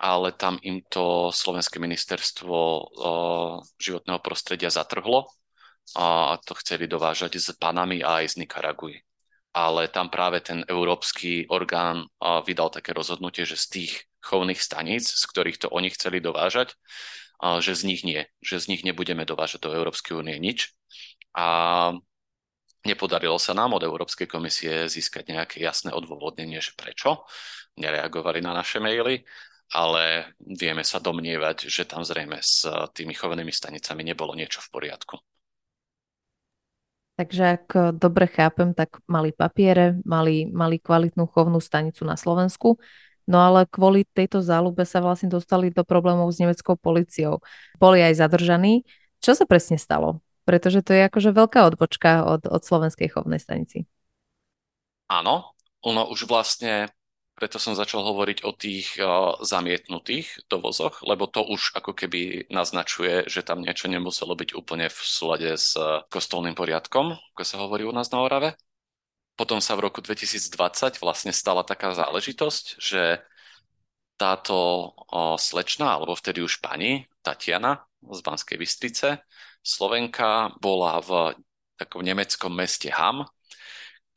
ale 0.00 0.32
tam 0.32 0.56
im 0.64 0.80
to 0.88 1.28
Slovenské 1.28 1.76
ministerstvo 1.76 2.56
životného 3.76 4.20
prostredia 4.24 4.72
zatrhlo 4.72 5.28
a 6.00 6.40
to 6.40 6.56
chceli 6.64 6.88
dovážať 6.88 7.36
s 7.36 7.52
Panami 7.60 8.00
a 8.00 8.24
aj 8.24 8.34
z 8.34 8.34
Nikaraguji. 8.40 9.04
Ale 9.54 9.86
tam 9.92 10.10
práve 10.10 10.40
ten 10.42 10.64
európsky 10.66 11.46
orgán 11.46 12.10
vydal 12.42 12.72
také 12.72 12.90
rozhodnutie, 12.96 13.46
že 13.46 13.54
z 13.60 13.66
tých 13.68 13.92
chovných 14.24 14.58
staníc, 14.58 15.06
z 15.06 15.24
ktorých 15.30 15.60
to 15.62 15.68
oni 15.70 15.92
chceli 15.92 16.18
dovážať, 16.18 16.74
že 17.40 17.72
z 17.74 17.82
nich 17.84 18.02
nie, 18.06 18.26
že 18.40 18.60
z 18.60 18.68
nich 18.70 18.82
nebudeme 18.82 19.26
dovážať 19.26 19.66
do 19.66 19.70
Európskej 19.74 20.18
únie 20.18 20.36
nič. 20.38 20.72
A 21.34 21.90
nepodarilo 22.86 23.40
sa 23.42 23.56
nám 23.56 23.74
od 23.74 23.82
Európskej 23.82 24.30
komisie 24.30 24.86
získať 24.86 25.34
nejaké 25.34 25.58
jasné 25.58 25.90
odôvodnenie, 25.90 26.62
že 26.62 26.76
prečo 26.78 27.26
nereagovali 27.74 28.38
na 28.38 28.54
naše 28.54 28.78
maily 28.78 29.26
ale 29.72 30.36
vieme 30.38 30.84
sa 30.84 31.00
domnievať, 31.00 31.66
že 31.66 31.88
tam 31.88 32.04
zrejme 32.04 32.38
s 32.38 32.68
tými 32.92 33.16
chovanými 33.16 33.50
stanicami 33.50 34.04
nebolo 34.04 34.36
niečo 34.36 34.60
v 34.60 34.70
poriadku. 34.70 35.16
Takže 37.14 37.42
ak 37.62 37.66
dobre 37.94 38.26
chápem, 38.26 38.74
tak 38.74 38.98
mali 39.06 39.30
papiere, 39.30 40.02
mali, 40.02 40.50
mali 40.50 40.82
kvalitnú 40.82 41.30
chovnú 41.30 41.62
stanicu 41.62 42.02
na 42.02 42.18
Slovensku, 42.18 42.74
no 43.24 43.38
ale 43.40 43.66
kvôli 43.68 44.04
tejto 44.04 44.44
záľube 44.44 44.84
sa 44.88 45.00
vlastne 45.04 45.32
dostali 45.32 45.72
do 45.72 45.82
problémov 45.82 46.30
s 46.32 46.40
nemeckou 46.40 46.76
policiou. 46.76 47.40
Boli 47.76 48.00
aj 48.04 48.20
zadržaní. 48.20 48.84
Čo 49.24 49.34
sa 49.36 49.44
presne 49.48 49.80
stalo? 49.80 50.20
Pretože 50.44 50.84
to 50.84 50.92
je 50.92 51.08
akože 51.08 51.32
veľká 51.32 51.64
odbočka 51.64 52.28
od, 52.28 52.44
od 52.44 52.62
slovenskej 52.62 53.08
chovnej 53.08 53.40
stanici. 53.40 53.88
Áno, 55.08 55.56
ono 55.80 56.08
už 56.12 56.28
vlastne 56.28 56.92
preto 57.34 57.58
som 57.58 57.74
začal 57.74 58.06
hovoriť 58.06 58.46
o 58.46 58.54
tých 58.54 58.94
uh, 59.02 59.34
zamietnutých 59.42 60.46
dovozoch, 60.46 61.02
lebo 61.02 61.26
to 61.26 61.42
už 61.42 61.74
ako 61.74 61.90
keby 61.90 62.46
naznačuje, 62.46 63.26
že 63.26 63.42
tam 63.42 63.60
niečo 63.66 63.90
nemuselo 63.90 64.38
byť 64.38 64.54
úplne 64.54 64.86
v 64.86 64.98
súlade 65.02 65.50
s 65.58 65.74
uh, 65.74 66.06
kostolným 66.08 66.54
poriadkom, 66.54 67.18
ako 67.34 67.42
sa 67.42 67.58
hovorí 67.58 67.82
u 67.82 67.90
nás 67.90 68.06
na 68.14 68.22
Orave. 68.22 68.54
Potom 69.34 69.58
sa 69.58 69.74
v 69.74 69.90
roku 69.90 69.98
2020 69.98 71.02
vlastne 71.02 71.34
stala 71.34 71.66
taká 71.66 71.90
záležitosť, 71.90 72.64
že 72.78 73.22
táto 74.14 74.56
uh, 74.94 75.34
slečna, 75.34 75.98
alebo 75.98 76.14
vtedy 76.14 76.38
už 76.38 76.62
pani, 76.62 77.10
Tatiana 77.18 77.82
z 77.98 78.20
Banskej 78.22 78.56
Bystrice, 78.62 79.26
Slovenka, 79.64 80.54
bola 80.62 81.02
v 81.02 81.34
takom 81.74 82.06
nemeckom 82.06 82.54
meste 82.54 82.94
Ham, 82.94 83.26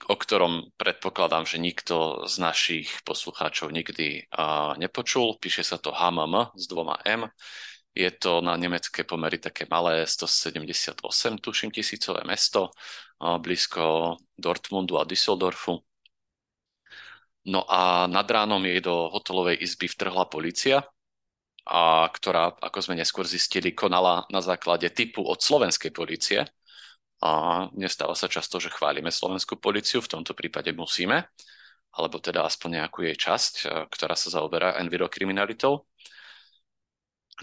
o 0.05 0.15
ktorom 0.15 0.69
predpokladám, 0.77 1.49
že 1.49 1.57
nikto 1.57 2.29
z 2.29 2.35
našich 2.37 2.89
poslucháčov 3.01 3.73
nikdy 3.73 4.29
uh, 4.29 4.77
nepočul. 4.77 5.41
Píše 5.41 5.65
sa 5.65 5.81
to 5.81 5.89
HMM 5.89 6.53
s 6.53 6.69
dvoma 6.69 7.01
M. 7.01 7.25
Je 7.97 8.11
to 8.13 8.45
na 8.45 8.53
nemecké 8.53 9.01
pomery 9.01 9.41
také 9.41 9.65
malé, 9.65 10.05
178, 10.05 11.41
tuším, 11.41 11.73
tisícové 11.73 12.21
mesto, 12.29 12.69
blízko 13.17 14.13
Dortmundu 14.37 15.01
a 15.01 15.03
Düsseldorfu. 15.03 15.81
No 17.49 17.65
a 17.65 18.05
nad 18.05 18.29
ránom 18.29 18.61
jej 18.61 18.85
do 18.85 19.09
hotelovej 19.09 19.57
izby 19.65 19.89
vtrhla 19.89 20.29
policia, 20.29 20.85
a 21.65 22.05
ktorá, 22.13 22.53
ako 22.61 22.79
sme 22.85 23.01
neskôr 23.01 23.25
zistili, 23.25 23.73
konala 23.73 24.29
na 24.29 24.45
základe 24.45 24.93
typu 24.93 25.25
od 25.25 25.41
slovenskej 25.41 25.89
policie, 25.89 26.45
a 27.17 27.65
nestáva 27.73 28.13
sa 28.13 28.29
často, 28.29 28.61
že 28.61 28.69
chválime 28.69 29.09
slovenskú 29.09 29.57
policiu, 29.57 30.05
v 30.05 30.11
tomto 30.21 30.37
prípade 30.37 30.69
musíme, 30.69 31.25
alebo 31.97 32.21
teda 32.21 32.45
aspoň 32.45 32.85
nejakú 32.85 33.09
jej 33.09 33.17
časť, 33.17 33.53
ktorá 33.89 34.13
sa 34.13 34.37
zaoberá 34.37 34.77
envirokriminalitou. 34.85 35.89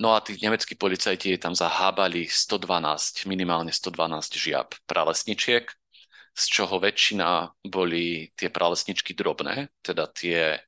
No 0.03 0.15
a 0.15 0.19
tí 0.19 0.35
nemeckí 0.35 0.75
policajti 0.75 1.39
tam 1.39 1.55
zahábali 1.55 2.27
112, 2.27 3.31
minimálne 3.31 3.71
112 3.71 4.35
žiab 4.35 4.75
pralesničiek, 4.91 5.71
z 6.35 6.45
čoho 6.51 6.83
väčšina 6.83 7.55
boli 7.63 8.35
tie 8.35 8.51
pralesničky 8.51 9.15
drobné, 9.15 9.71
teda 9.87 10.11
tie 10.11 10.59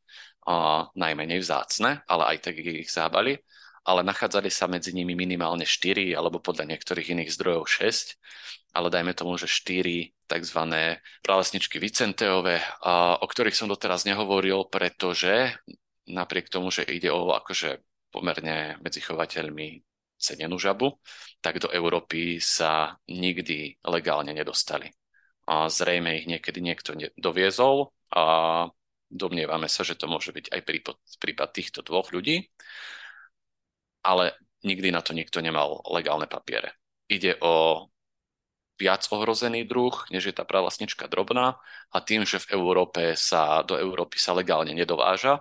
a, 0.46 0.86
najmenej 0.94 1.42
vzácne, 1.42 2.06
ale 2.06 2.22
aj 2.34 2.38
tak 2.38 2.62
ich 2.62 2.86
zábali, 2.86 3.34
ale 3.82 4.06
nachádzali 4.06 4.46
sa 4.46 4.70
medzi 4.70 4.94
nimi 4.94 5.18
minimálne 5.18 5.66
4 5.66 6.14
alebo 6.14 6.38
podľa 6.38 6.70
niektorých 6.70 7.18
iných 7.18 7.34
zdrojov 7.34 7.66
6 7.66 8.14
ale 8.76 8.92
dajme 8.92 9.16
tomu, 9.16 9.40
že 9.40 9.48
štyri 9.48 10.12
tzv. 10.28 10.60
pralesničky 11.24 11.80
Vicenteové, 11.80 12.60
o 13.16 13.24
ktorých 13.24 13.56
som 13.56 13.72
doteraz 13.72 14.04
nehovoril, 14.04 14.68
pretože 14.68 15.56
napriek 16.04 16.52
tomu, 16.52 16.68
že 16.68 16.84
ide 16.84 17.08
o 17.08 17.32
akože 17.32 17.80
pomerne 18.10 18.80
medzi 18.80 19.02
chovateľmi 19.02 19.82
cenenú 20.16 20.56
žabu, 20.56 20.96
tak 21.44 21.60
do 21.60 21.68
Európy 21.68 22.40
sa 22.40 22.96
nikdy 23.06 23.76
legálne 23.84 24.32
nedostali. 24.32 24.88
A 25.46 25.70
zrejme 25.70 26.18
ich 26.18 26.26
niekedy 26.26 26.58
niekto 26.58 26.96
doviezol 27.14 27.94
a 28.10 28.66
domnievame 29.06 29.70
sa, 29.70 29.86
že 29.86 29.94
to 29.94 30.10
môže 30.10 30.34
byť 30.34 30.50
aj 30.50 30.60
prípad, 30.66 30.96
prípad 31.22 31.48
týchto 31.54 31.80
dvoch 31.86 32.10
ľudí, 32.10 32.50
ale 34.02 34.34
nikdy 34.66 34.90
na 34.90 35.04
to 35.04 35.14
nikto 35.14 35.38
nemal 35.38 35.84
legálne 35.86 36.26
papiere. 36.26 36.74
Ide 37.06 37.38
o 37.38 37.86
viac 38.76 39.06
ohrozený 39.08 39.64
druh, 39.64 39.94
než 40.10 40.28
je 40.28 40.34
tá 40.36 40.42
pralesnička 40.42 41.06
drobná 41.06 41.56
a 41.94 41.98
tým, 42.02 42.26
že 42.26 42.42
v 42.42 42.58
Európe 42.58 43.14
sa, 43.14 43.62
do 43.62 43.78
Európy 43.78 44.18
sa 44.18 44.36
legálne 44.36 44.74
nedováža, 44.74 45.40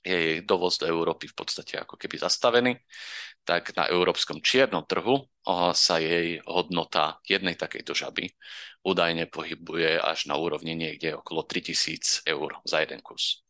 jej 0.00 0.40
dovoz 0.42 0.80
do 0.80 0.88
Európy 0.88 1.28
v 1.28 1.36
podstate 1.36 1.76
ako 1.76 2.00
keby 2.00 2.16
zastavený, 2.20 2.72
tak 3.44 3.72
na 3.76 3.88
európskom 3.88 4.40
čiernom 4.44 4.84
trhu 4.84 5.24
sa 5.72 5.96
jej 6.00 6.40
hodnota 6.44 7.20
jednej 7.24 7.56
takejto 7.56 7.92
žaby 7.96 8.28
údajne 8.84 9.28
pohybuje 9.28 10.00
až 10.00 10.32
na 10.32 10.40
úrovni 10.40 10.72
niekde 10.72 11.16
okolo 11.20 11.44
3000 11.44 12.24
eur 12.24 12.60
za 12.64 12.80
jeden 12.80 13.04
kus. 13.04 13.44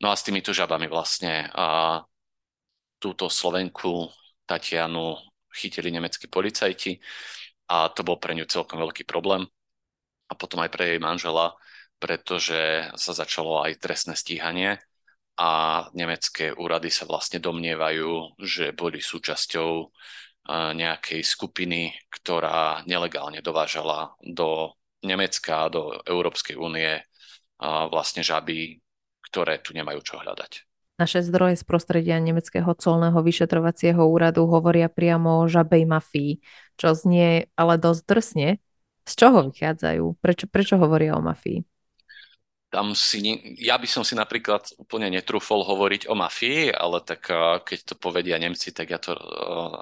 No 0.00 0.08
a 0.08 0.16
s 0.16 0.24
týmito 0.24 0.54
žabami 0.54 0.88
vlastne 0.88 1.50
a 1.52 2.00
túto 2.96 3.28
Slovenku 3.28 4.08
Tatianu 4.48 5.20
chytili 5.52 5.92
nemeckí 5.92 6.30
policajti 6.30 6.96
a 7.68 7.92
to 7.92 8.06
bol 8.06 8.16
pre 8.16 8.32
ňu 8.32 8.48
celkom 8.48 8.80
veľký 8.80 9.04
problém 9.04 9.44
a 10.28 10.32
potom 10.32 10.62
aj 10.64 10.70
pre 10.72 10.96
jej 10.96 11.00
manžela, 11.02 11.56
pretože 11.98 12.88
sa 12.94 13.12
začalo 13.12 13.60
aj 13.64 13.80
trestné 13.82 14.14
stíhanie 14.16 14.80
a 15.38 15.86
nemecké 15.94 16.50
úrady 16.50 16.90
sa 16.90 17.06
vlastne 17.06 17.38
domnievajú, 17.38 18.42
že 18.42 18.74
boli 18.74 18.98
súčasťou 18.98 19.70
nejakej 20.50 21.22
skupiny, 21.22 21.94
ktorá 22.10 22.82
nelegálne 22.90 23.38
dovážala 23.38 24.18
do 24.18 24.74
Nemecka, 25.06 25.70
do 25.70 25.94
Európskej 26.02 26.58
únie 26.58 26.98
vlastne 27.62 28.26
žaby, 28.26 28.82
ktoré 29.30 29.62
tu 29.62 29.70
nemajú 29.78 30.02
čo 30.02 30.18
hľadať. 30.18 30.66
Naše 30.98 31.22
zdroje 31.22 31.54
z 31.54 31.62
prostredia 31.62 32.18
Nemeckého 32.18 32.74
colného 32.74 33.22
vyšetrovacieho 33.22 34.02
úradu 34.02 34.50
hovoria 34.50 34.90
priamo 34.90 35.46
o 35.46 35.46
žabej 35.46 35.86
mafii, 35.86 36.42
čo 36.74 36.90
znie 36.90 37.46
ale 37.54 37.78
dosť 37.78 38.02
drsne. 38.02 38.48
Z 39.06 39.12
čoho 39.14 39.46
vychádzajú? 39.54 40.18
Prečo, 40.18 40.50
prečo 40.50 40.74
hovoria 40.74 41.14
o 41.14 41.22
mafii? 41.22 41.62
Tam 42.68 42.92
si, 42.92 43.24
ja 43.56 43.80
by 43.80 43.88
som 43.88 44.04
si 44.04 44.12
napríklad 44.12 44.76
úplne 44.76 45.08
netrúfol 45.08 45.64
hovoriť 45.64 46.12
o 46.12 46.14
mafii, 46.14 46.68
ale 46.68 47.00
tak 47.00 47.32
keď 47.64 47.78
to 47.88 47.94
povedia 47.96 48.36
Nemci, 48.36 48.76
tak 48.76 48.92
ja 48.92 49.00
to 49.00 49.16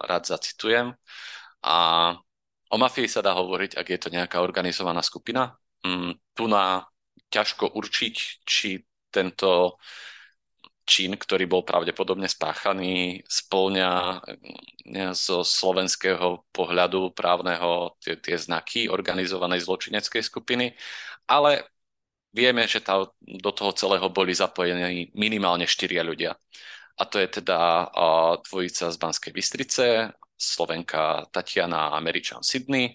rád 0.06 0.30
zacitujem. 0.30 0.94
A 1.66 1.78
o 2.70 2.76
mafii 2.78 3.10
sa 3.10 3.26
dá 3.26 3.34
hovoriť, 3.34 3.74
ak 3.74 3.86
je 3.90 3.98
to 3.98 4.08
nejaká 4.14 4.38
organizovaná 4.38 5.02
skupina. 5.02 5.58
Mm, 5.82 6.14
tu 6.30 6.46
na 6.46 6.86
ťažko 7.26 7.74
určiť, 7.74 8.14
či 8.46 8.78
tento 9.10 9.82
čin, 10.86 11.18
ktorý 11.18 11.50
bol 11.50 11.66
pravdepodobne 11.66 12.30
spáchaný, 12.30 13.26
splňa 13.26 14.22
zo 15.18 15.42
slovenského 15.42 16.46
pohľadu 16.54 17.10
právneho 17.10 17.98
tie, 17.98 18.14
tie 18.14 18.38
znaky 18.38 18.86
organizovanej 18.86 19.66
zločineckej 19.66 20.22
skupiny, 20.22 20.78
ale 21.26 21.66
vieme, 22.36 22.68
že 22.68 22.84
tá, 22.84 23.00
do 23.24 23.50
toho 23.56 23.72
celého 23.72 24.12
boli 24.12 24.36
zapojení 24.36 25.08
minimálne 25.16 25.64
štyria 25.64 26.04
ľudia. 26.04 26.36
A 27.00 27.02
to 27.08 27.16
je 27.16 27.40
teda 27.40 27.88
dvojica 28.44 28.92
z 28.92 28.96
Banskej 29.00 29.32
Bystrice, 29.32 30.12
Slovenka 30.36 31.24
Tatiana 31.32 31.88
a 31.88 31.96
Američan 31.96 32.44
Sydney. 32.44 32.92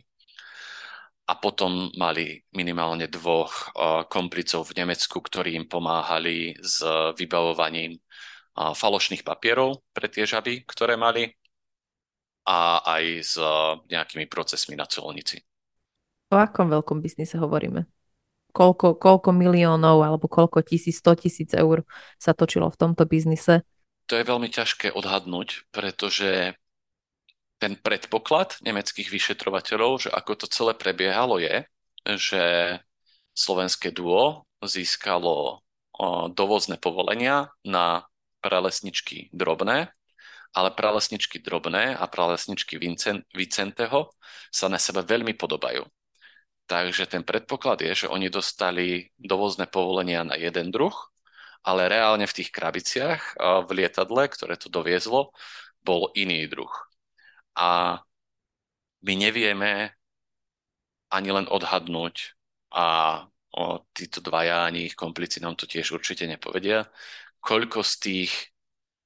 A 1.26 1.38
potom 1.38 1.90
mali 1.96 2.44
minimálne 2.52 3.08
dvoch 3.08 3.72
komplicov 4.10 4.68
v 4.70 4.84
Nemecku, 4.84 5.22
ktorí 5.22 5.58
im 5.58 5.66
pomáhali 5.70 6.58
s 6.60 6.84
vybavovaním 7.16 7.98
falošných 8.52 9.24
papierov 9.24 9.80
pre 9.96 10.12
tie 10.12 10.28
žaby, 10.28 10.68
ktoré 10.68 11.00
mali 11.00 11.32
a 12.44 12.84
aj 12.84 13.04
s 13.22 13.34
nejakými 13.88 14.26
procesmi 14.28 14.76
na 14.76 14.90
colnici. 14.90 15.40
O 16.34 16.42
akom 16.42 16.68
veľkom 16.68 17.00
biznise 17.00 17.38
hovoríme? 17.40 17.86
Koľko, 18.52 19.00
koľko 19.00 19.30
miliónov 19.32 20.04
alebo 20.04 20.28
koľko 20.28 20.62
tisíc, 20.62 21.00
sto 21.00 21.16
tisíc 21.16 21.56
eur 21.56 21.88
sa 22.20 22.36
točilo 22.36 22.68
v 22.70 22.80
tomto 22.80 23.08
biznise? 23.08 23.64
To 24.12 24.20
je 24.20 24.28
veľmi 24.28 24.52
ťažké 24.52 24.92
odhadnúť, 24.92 25.72
pretože 25.72 26.60
ten 27.62 27.78
predpoklad 27.78 28.60
nemeckých 28.60 29.08
vyšetrovateľov, 29.08 30.08
že 30.08 30.10
ako 30.12 30.32
to 30.44 30.46
celé 30.52 30.74
prebiehalo 30.76 31.40
je, 31.40 31.64
že 32.18 32.44
slovenské 33.38 33.94
duo 33.94 34.50
získalo 34.66 35.62
dovozné 36.34 36.82
povolenia 36.82 37.54
na 37.62 38.10
pralesničky 38.42 39.30
drobné, 39.30 39.94
ale 40.52 40.70
pralesničky 40.74 41.40
drobné 41.40 41.94
a 41.94 42.04
pralesničky 42.10 42.82
Vicenteho 43.32 44.10
sa 44.50 44.66
na 44.68 44.82
seba 44.82 45.06
veľmi 45.06 45.38
podobajú. 45.38 45.86
Takže 46.66 47.04
ten 47.10 47.24
predpoklad 47.26 47.84
je, 47.84 48.06
že 48.06 48.12
oni 48.12 48.32
dostali 48.32 49.12
dovozné 49.20 49.68
povolenia 49.68 50.24
na 50.24 50.40
jeden 50.40 50.72
druh, 50.72 50.94
ale 51.62 51.92
reálne 51.92 52.26
v 52.26 52.36
tých 52.42 52.50
krabiciach 52.50 53.38
v 53.38 53.70
lietadle, 53.76 54.26
ktoré 54.32 54.56
to 54.58 54.72
doviezlo, 54.72 55.36
bol 55.84 56.10
iný 56.18 56.48
druh. 56.48 56.72
A 57.58 58.00
my 59.02 59.14
nevieme 59.18 59.94
ani 61.12 61.30
len 61.36 61.46
odhadnúť 61.50 62.38
a 62.72 62.86
o, 63.52 63.84
títo 63.92 64.24
dvaja, 64.24 64.64
ani 64.64 64.88
ich 64.88 64.96
komplici 64.96 65.44
nám 65.44 65.60
to 65.60 65.68
tiež 65.68 65.92
určite 65.92 66.24
nepovedia, 66.24 66.88
koľko 67.44 67.84
z 67.84 67.94
tých 68.00 68.32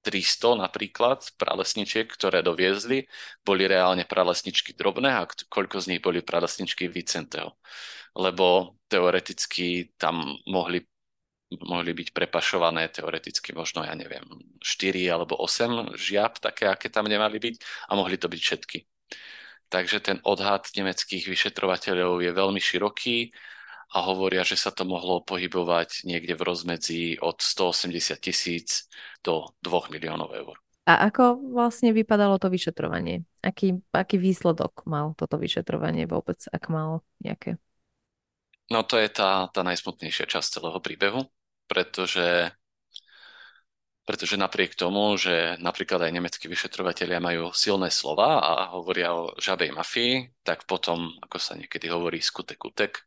300 0.06 0.62
napríklad 0.62 1.26
pralesničiek, 1.42 2.06
ktoré 2.06 2.46
doviezli, 2.46 3.10
boli 3.42 3.66
reálne 3.66 4.06
pralesničky 4.06 4.78
drobné 4.78 5.10
a 5.10 5.26
koľko 5.26 5.82
z 5.82 5.98
nich 5.98 6.02
boli 6.06 6.22
pralesničky 6.22 6.86
Vicenteho. 6.86 7.58
Lebo 8.14 8.78
teoreticky 8.86 9.98
tam 9.98 10.38
mohli, 10.46 10.86
mohli 11.66 11.92
byť 11.98 12.14
prepašované 12.14 12.94
teoreticky 12.94 13.50
možno, 13.58 13.82
ja 13.82 13.98
neviem, 13.98 14.24
4 14.62 15.10
alebo 15.10 15.42
8 15.42 15.98
žiab, 15.98 16.38
také, 16.38 16.70
aké 16.70 16.94
tam 16.94 17.10
nemali 17.10 17.42
byť 17.42 17.56
a 17.90 17.98
mohli 17.98 18.22
to 18.22 18.30
byť 18.30 18.42
všetky. 18.46 18.78
Takže 19.74 19.98
ten 20.06 20.18
odhad 20.22 20.70
nemeckých 20.78 21.26
vyšetrovateľov 21.26 22.22
je 22.22 22.32
veľmi 22.32 22.62
široký 22.62 23.34
a 23.94 23.98
hovoria, 24.06 24.42
že 24.48 24.58
sa 24.58 24.74
to 24.74 24.88
mohlo 24.88 25.22
pohybovať 25.22 26.08
niekde 26.08 26.34
v 26.34 26.46
rozmedzi 26.46 27.02
od 27.22 27.42
180 27.42 28.18
tisíc 28.18 28.90
do 29.22 29.52
2 29.62 29.94
miliónov 29.94 30.34
eur. 30.34 30.56
A 30.86 31.10
ako 31.10 31.42
vlastne 31.50 31.90
vypadalo 31.98 32.38
to 32.38 32.46
vyšetrovanie? 32.54 33.26
Aký, 33.42 33.82
aký 33.90 34.22
výsledok 34.22 34.86
mal 34.86 35.18
toto 35.18 35.42
vyšetrovanie 35.42 36.06
vôbec, 36.06 36.38
ak 36.54 36.70
malo 36.70 37.02
nejaké? 37.26 37.58
No 38.70 38.86
to 38.86 39.02
je 39.02 39.10
tá, 39.10 39.50
tá 39.50 39.62
najsmutnejšia 39.66 40.30
časť 40.30 40.62
celého 40.62 40.78
príbehu, 40.82 41.26
pretože, 41.66 42.54
pretože 44.06 44.38
napriek 44.38 44.78
tomu, 44.78 45.18
že 45.18 45.58
napríklad 45.58 46.06
aj 46.06 46.14
nemeckí 46.14 46.46
vyšetrovateľia 46.46 47.18
majú 47.18 47.50
silné 47.50 47.90
slova 47.90 48.42
a 48.42 48.54
hovoria 48.78 49.14
o 49.14 49.34
žabej 49.42 49.74
mafii, 49.74 50.14
tak 50.46 50.70
potom, 50.70 51.18
ako 51.26 51.38
sa 51.42 51.58
niekedy 51.58 51.90
hovorí, 51.90 52.22
skutek 52.22 52.62
utek, 52.62 53.06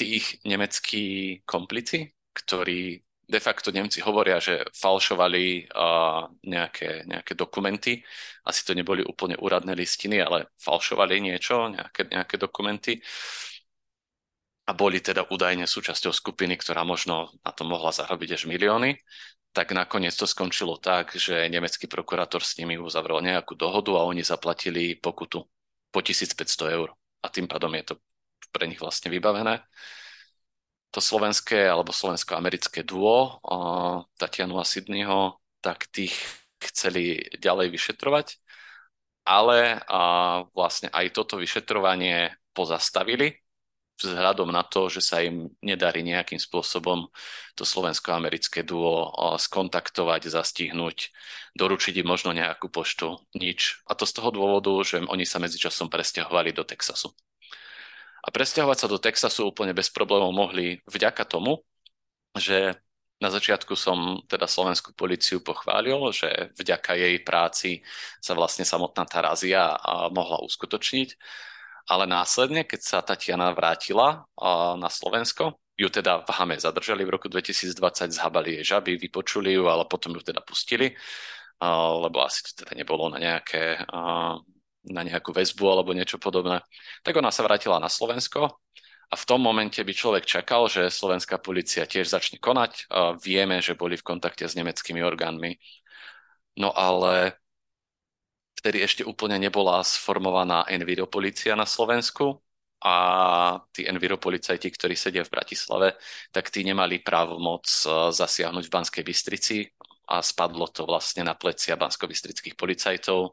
tých 0.00 0.40
nemeckí 0.48 1.04
komplici, 1.44 2.08
ktorí 2.32 3.04
de 3.30 3.38
facto 3.40 3.70
Nemci 3.70 4.00
hovoria, 4.02 4.42
že 4.42 4.66
falšovali 4.74 5.70
uh, 5.70 6.26
nejaké, 6.42 7.06
nejaké 7.06 7.38
dokumenty. 7.38 8.02
Asi 8.42 8.66
to 8.66 8.74
neboli 8.74 9.06
úplne 9.06 9.38
úradné 9.38 9.76
listiny, 9.78 10.18
ale 10.18 10.50
falšovali 10.58 11.22
niečo, 11.22 11.70
nejaké, 11.70 12.10
nejaké 12.10 12.40
dokumenty. 12.40 12.98
A 14.66 14.74
boli 14.74 14.98
teda 14.98 15.30
údajne 15.30 15.66
súčasťou 15.68 16.10
skupiny, 16.10 16.58
ktorá 16.58 16.82
možno 16.82 17.30
na 17.46 17.52
to 17.54 17.62
mohla 17.62 17.94
zarobiť 17.94 18.34
až 18.34 18.42
milióny. 18.50 18.98
Tak 19.54 19.74
nakoniec 19.74 20.14
to 20.14 20.26
skončilo 20.26 20.78
tak, 20.78 21.14
že 21.14 21.50
nemecký 21.50 21.86
prokurátor 21.86 22.42
s 22.42 22.58
nimi 22.58 22.78
uzavrel 22.78 23.22
nejakú 23.22 23.54
dohodu 23.54 23.94
a 23.98 24.06
oni 24.06 24.22
zaplatili 24.26 24.98
pokutu 24.98 25.42
po 25.90 26.00
1500 26.02 26.70
eur. 26.70 26.94
A 27.22 27.26
tým 27.30 27.50
pádom 27.50 27.74
je 27.78 27.94
to 27.94 27.94
pre 28.50 28.66
nich 28.66 28.82
vlastne 28.82 29.10
vybavené. 29.10 29.62
To 30.90 30.98
slovenské 30.98 31.70
alebo 31.70 31.94
slovensko-americké 31.94 32.82
duo 32.82 33.38
Tatianu 34.18 34.58
a 34.58 34.66
Sydneyho, 34.66 35.38
tak 35.62 35.86
tých 35.94 36.18
chceli 36.58 37.30
ďalej 37.38 37.70
vyšetrovať, 37.72 38.36
ale 39.24 39.80
vlastne 40.50 40.90
aj 40.90 41.14
toto 41.14 41.38
vyšetrovanie 41.38 42.34
pozastavili 42.52 43.38
vzhľadom 44.00 44.48
na 44.48 44.64
to, 44.64 44.88
že 44.88 45.04
sa 45.04 45.20
im 45.20 45.52
nedarí 45.60 46.00
nejakým 46.00 46.40
spôsobom 46.40 47.12
to 47.52 47.68
slovensko-americké 47.68 48.64
duo 48.64 49.12
skontaktovať, 49.36 50.32
zastihnúť, 50.32 51.12
doručiť 51.52 52.00
im 52.00 52.08
možno 52.08 52.32
nejakú 52.32 52.72
poštu, 52.72 53.20
nič. 53.36 53.84
A 53.84 53.92
to 53.92 54.08
z 54.08 54.16
toho 54.16 54.32
dôvodu, 54.32 54.72
že 54.82 55.04
oni 55.04 55.28
sa 55.28 55.36
medzičasom 55.36 55.92
presťahovali 55.92 56.56
do 56.56 56.64
Texasu. 56.64 57.12
A 58.20 58.28
presťahovať 58.28 58.78
sa 58.78 58.90
do 58.90 59.00
Texasu 59.00 59.48
úplne 59.48 59.72
bez 59.72 59.88
problémov 59.88 60.32
mohli 60.32 60.80
vďaka 60.84 61.24
tomu, 61.24 61.64
že 62.36 62.76
na 63.20 63.28
začiatku 63.28 63.76
som 63.76 64.24
teda 64.24 64.48
slovenskú 64.48 64.96
policiu 64.96 65.44
pochválil, 65.44 66.00
že 66.08 66.56
vďaka 66.56 66.96
jej 66.96 67.16
práci 67.20 67.70
sa 68.20 68.32
vlastne 68.32 68.64
samotná 68.64 69.04
tá 69.04 69.20
razia 69.20 69.76
mohla 70.08 70.40
uskutočniť. 70.40 71.20
Ale 71.90 72.08
následne, 72.08 72.64
keď 72.64 72.80
sa 72.80 72.98
Tatiana 73.02 73.50
vrátila 73.52 74.24
na 74.78 74.88
Slovensko, 74.88 75.58
ju 75.74 75.88
teda 75.88 76.22
v 76.22 76.30
Hame 76.32 76.56
zadržali 76.60 77.02
v 77.08 77.12
roku 77.16 77.26
2020, 77.28 78.12
zhabali 78.14 78.60
jej 78.60 78.76
žaby, 78.76 79.00
vypočuli 79.00 79.56
ju, 79.56 79.68
ale 79.68 79.88
potom 79.88 80.12
ju 80.12 80.22
teda 80.22 80.44
pustili, 80.44 80.92
lebo 82.04 82.20
asi 82.24 82.44
to 82.46 82.64
teda 82.64 82.72
nebolo 82.76 83.08
na 83.08 83.18
nejaké 83.20 83.84
na 84.88 85.04
nejakú 85.04 85.34
väzbu 85.34 85.64
alebo 85.68 85.92
niečo 85.92 86.16
podobné. 86.16 86.64
Tak 87.04 87.20
ona 87.20 87.28
sa 87.28 87.44
vrátila 87.44 87.76
na 87.76 87.92
Slovensko 87.92 88.60
a 89.10 89.14
v 89.18 89.26
tom 89.26 89.42
momente 89.42 89.82
by 89.82 89.92
človek 89.92 90.24
čakal, 90.24 90.70
že 90.70 90.86
slovenská 90.86 91.42
policia 91.42 91.84
tiež 91.84 92.08
začne 92.08 92.38
konať. 92.38 92.86
Vieme, 93.20 93.58
že 93.58 93.74
boli 93.74 93.98
v 93.98 94.06
kontakte 94.06 94.46
s 94.46 94.54
nemeckými 94.54 95.02
orgánmi. 95.02 95.58
No 96.56 96.70
ale 96.70 97.36
vtedy 98.60 98.84
ešte 98.84 99.02
úplne 99.02 99.40
nebola 99.40 99.80
sformovaná 99.82 100.68
Enviro 100.68 101.08
policia 101.08 101.56
na 101.56 101.64
Slovensku 101.64 102.38
a 102.80 102.94
tí 103.72 103.84
Enviro 103.84 104.16
policajti, 104.16 104.72
ktorí 104.72 104.96
sedia 104.96 105.24
v 105.24 105.32
Bratislave, 105.32 105.88
tak 106.32 106.48
tí 106.48 106.64
nemali 106.64 107.04
právomoc 107.04 107.68
e, 107.68 108.08
zasiahnuť 108.08 108.64
v 108.68 108.72
Banskej 108.72 109.04
Bystrici 109.04 109.68
a 110.10 110.18
spadlo 110.18 110.66
to 110.66 110.82
vlastne 110.82 111.22
na 111.22 111.38
plecia 111.38 111.78
bansko-bystrických 111.78 112.58
policajtov 112.58 113.30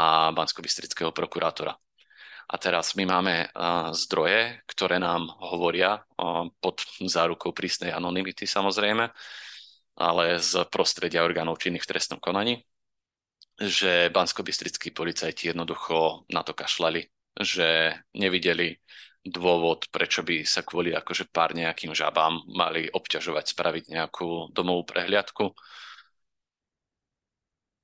a 0.00 0.32
bansko-bystrického 0.32 1.12
prokurátora. 1.12 1.76
A 2.44 2.54
teraz 2.60 2.96
my 2.96 3.04
máme 3.04 3.48
uh, 3.48 3.92
zdroje, 3.92 4.64
ktoré 4.68 4.96
nám 5.00 5.28
hovoria 5.52 6.00
uh, 6.00 6.48
pod 6.60 6.80
zárukou 7.04 7.52
prísnej 7.52 7.92
anonymity 7.92 8.48
samozrejme, 8.48 9.04
ale 10.00 10.40
z 10.40 10.64
prostredia 10.72 11.24
orgánov 11.24 11.60
činných 11.60 11.84
v 11.84 11.90
trestnom 11.96 12.20
konaní, 12.20 12.64
že 13.60 14.08
bansko-bystrickí 14.08 14.96
policajti 14.96 15.52
jednoducho 15.52 16.24
na 16.32 16.40
to 16.40 16.56
kašľali 16.56 17.08
že 17.40 17.90
nevideli 18.14 18.78
dôvod, 19.24 19.88
prečo 19.90 20.22
by 20.22 20.46
sa 20.46 20.62
kvôli 20.62 20.94
akože 20.94 21.32
pár 21.32 21.56
nejakým 21.56 21.96
žabám 21.96 22.44
mali 22.46 22.86
obťažovať 22.92 23.56
spraviť 23.56 23.84
nejakú 23.90 24.52
domovú 24.52 24.84
prehliadku. 24.86 25.50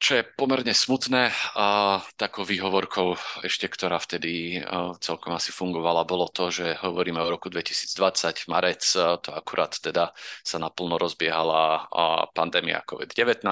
Čo 0.00 0.16
je 0.16 0.24
pomerne 0.24 0.72
smutné, 0.72 1.28
a 1.60 2.00
takou 2.16 2.40
výhovorkou 2.48 3.20
ešte, 3.44 3.68
ktorá 3.68 4.00
vtedy 4.00 4.64
celkom 4.96 5.36
asi 5.36 5.52
fungovala, 5.52 6.08
bolo 6.08 6.24
to, 6.32 6.48
že 6.48 6.80
hovoríme 6.80 7.20
o 7.20 7.28
roku 7.28 7.52
2020, 7.52 8.48
marec, 8.48 8.80
to 8.96 9.28
akurát 9.28 9.76
teda 9.76 10.16
sa 10.40 10.56
naplno 10.56 10.96
rozbiehala 10.96 11.84
pandémia 12.32 12.80
COVID-19 12.80 13.44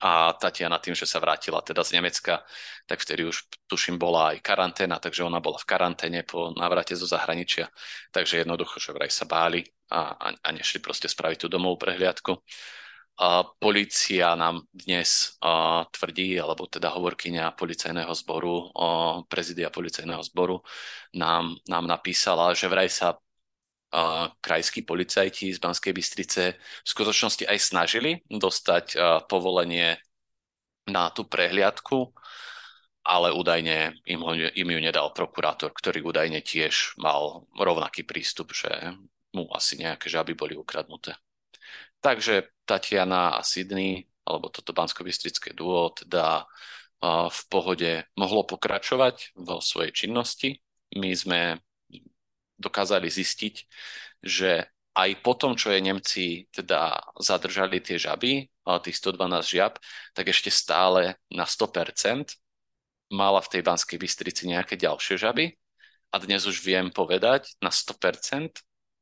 a 0.00 0.32
Tatiana 0.32 0.80
tým, 0.80 0.96
že 0.96 1.04
sa 1.04 1.20
vrátila 1.20 1.60
teda 1.60 1.84
z 1.84 2.00
Nemecka, 2.00 2.40
tak 2.88 3.04
vtedy 3.04 3.28
už 3.28 3.52
tuším 3.68 4.00
bola 4.00 4.32
aj 4.32 4.40
karanténa, 4.40 4.96
takže 4.96 5.24
ona 5.24 5.44
bola 5.44 5.60
v 5.60 5.68
karanténe 5.68 6.24
po 6.24 6.56
návrate 6.56 6.96
zo 6.96 7.04
zahraničia, 7.04 7.68
takže 8.08 8.40
jednoducho, 8.40 8.80
že 8.80 8.96
vraj 8.96 9.12
sa 9.12 9.28
báli 9.28 9.60
a, 9.92 10.32
a, 10.40 10.48
nešli 10.56 10.80
proste 10.80 11.04
spraviť 11.04 11.44
tú 11.44 11.48
domovú 11.52 11.76
prehliadku. 11.76 12.32
Polícia 13.60 14.32
nám 14.36 14.64
dnes 14.72 15.36
tvrdí, 15.92 16.40
alebo 16.40 16.64
teda 16.64 16.92
hovorkyňa 16.94 17.52
policajného 17.52 18.12
zboru, 18.16 18.70
a, 18.72 19.20
prezidia 19.28 19.68
policajného 19.68 20.22
zboru 20.24 20.60
nám, 21.16 21.56
nám 21.68 21.84
napísala, 21.84 22.54
že 22.56 22.68
vraj 22.70 22.88
sa 22.88 23.18
krajskí 24.40 24.86
policajti 24.86 25.50
z 25.50 25.58
Banskej 25.58 25.90
Bystrice 25.90 26.54
v 26.56 26.88
skutočnosti 26.88 27.42
aj 27.42 27.58
snažili 27.58 28.22
dostať 28.30 28.94
povolenie 29.26 29.98
na 30.86 31.10
tú 31.10 31.26
prehliadku, 31.26 32.14
ale 33.02 33.34
údajne 33.34 33.98
im, 34.06 34.20
ho, 34.22 34.32
im 34.34 34.68
ju 34.70 34.78
nedal 34.78 35.10
prokurátor, 35.10 35.74
ktorý 35.74 36.06
údajne 36.06 36.38
tiež 36.38 36.94
mal 37.02 37.50
rovnaký 37.58 38.06
prístup, 38.06 38.54
že 38.54 38.70
mu 39.34 39.50
asi 39.50 39.82
nejaké 39.82 40.06
žaby 40.06 40.38
boli 40.38 40.54
ukradnuté. 40.54 41.18
Takže 42.00 42.48
Tatiana 42.64 43.36
a 43.36 43.44
Sydney, 43.44 44.08
alebo 44.24 44.48
toto 44.48 44.72
bansko-bystrické 44.72 45.52
duo, 45.52 45.92
teda 45.92 46.48
v 47.28 47.40
pohode 47.48 48.04
mohlo 48.16 48.44
pokračovať 48.44 49.36
vo 49.36 49.64
svojej 49.64 49.92
činnosti. 49.92 50.60
My 50.96 51.16
sme 51.16 51.60
dokázali 52.60 53.08
zistiť, 53.08 53.54
že 54.20 54.68
aj 54.92 55.10
po 55.24 55.32
tom, 55.32 55.56
čo 55.56 55.72
je 55.72 55.80
Nemci 55.80 56.44
teda 56.52 57.00
zadržali 57.16 57.80
tie 57.80 57.96
žaby, 57.96 58.52
tých 58.84 58.96
112 59.00 59.48
žiab, 59.48 59.80
tak 60.12 60.28
ešte 60.28 60.52
stále 60.52 61.16
na 61.32 61.48
100% 61.48 62.36
mala 63.10 63.40
v 63.40 63.48
tej 63.48 63.62
Banskej 63.64 63.98
Bystrici 63.98 64.46
nejaké 64.46 64.76
ďalšie 64.76 65.16
žaby 65.18 65.56
a 66.12 66.16
dnes 66.20 66.44
už 66.46 66.62
viem 66.62 66.92
povedať 66.92 67.54
na 67.58 67.72
100% 67.72 68.60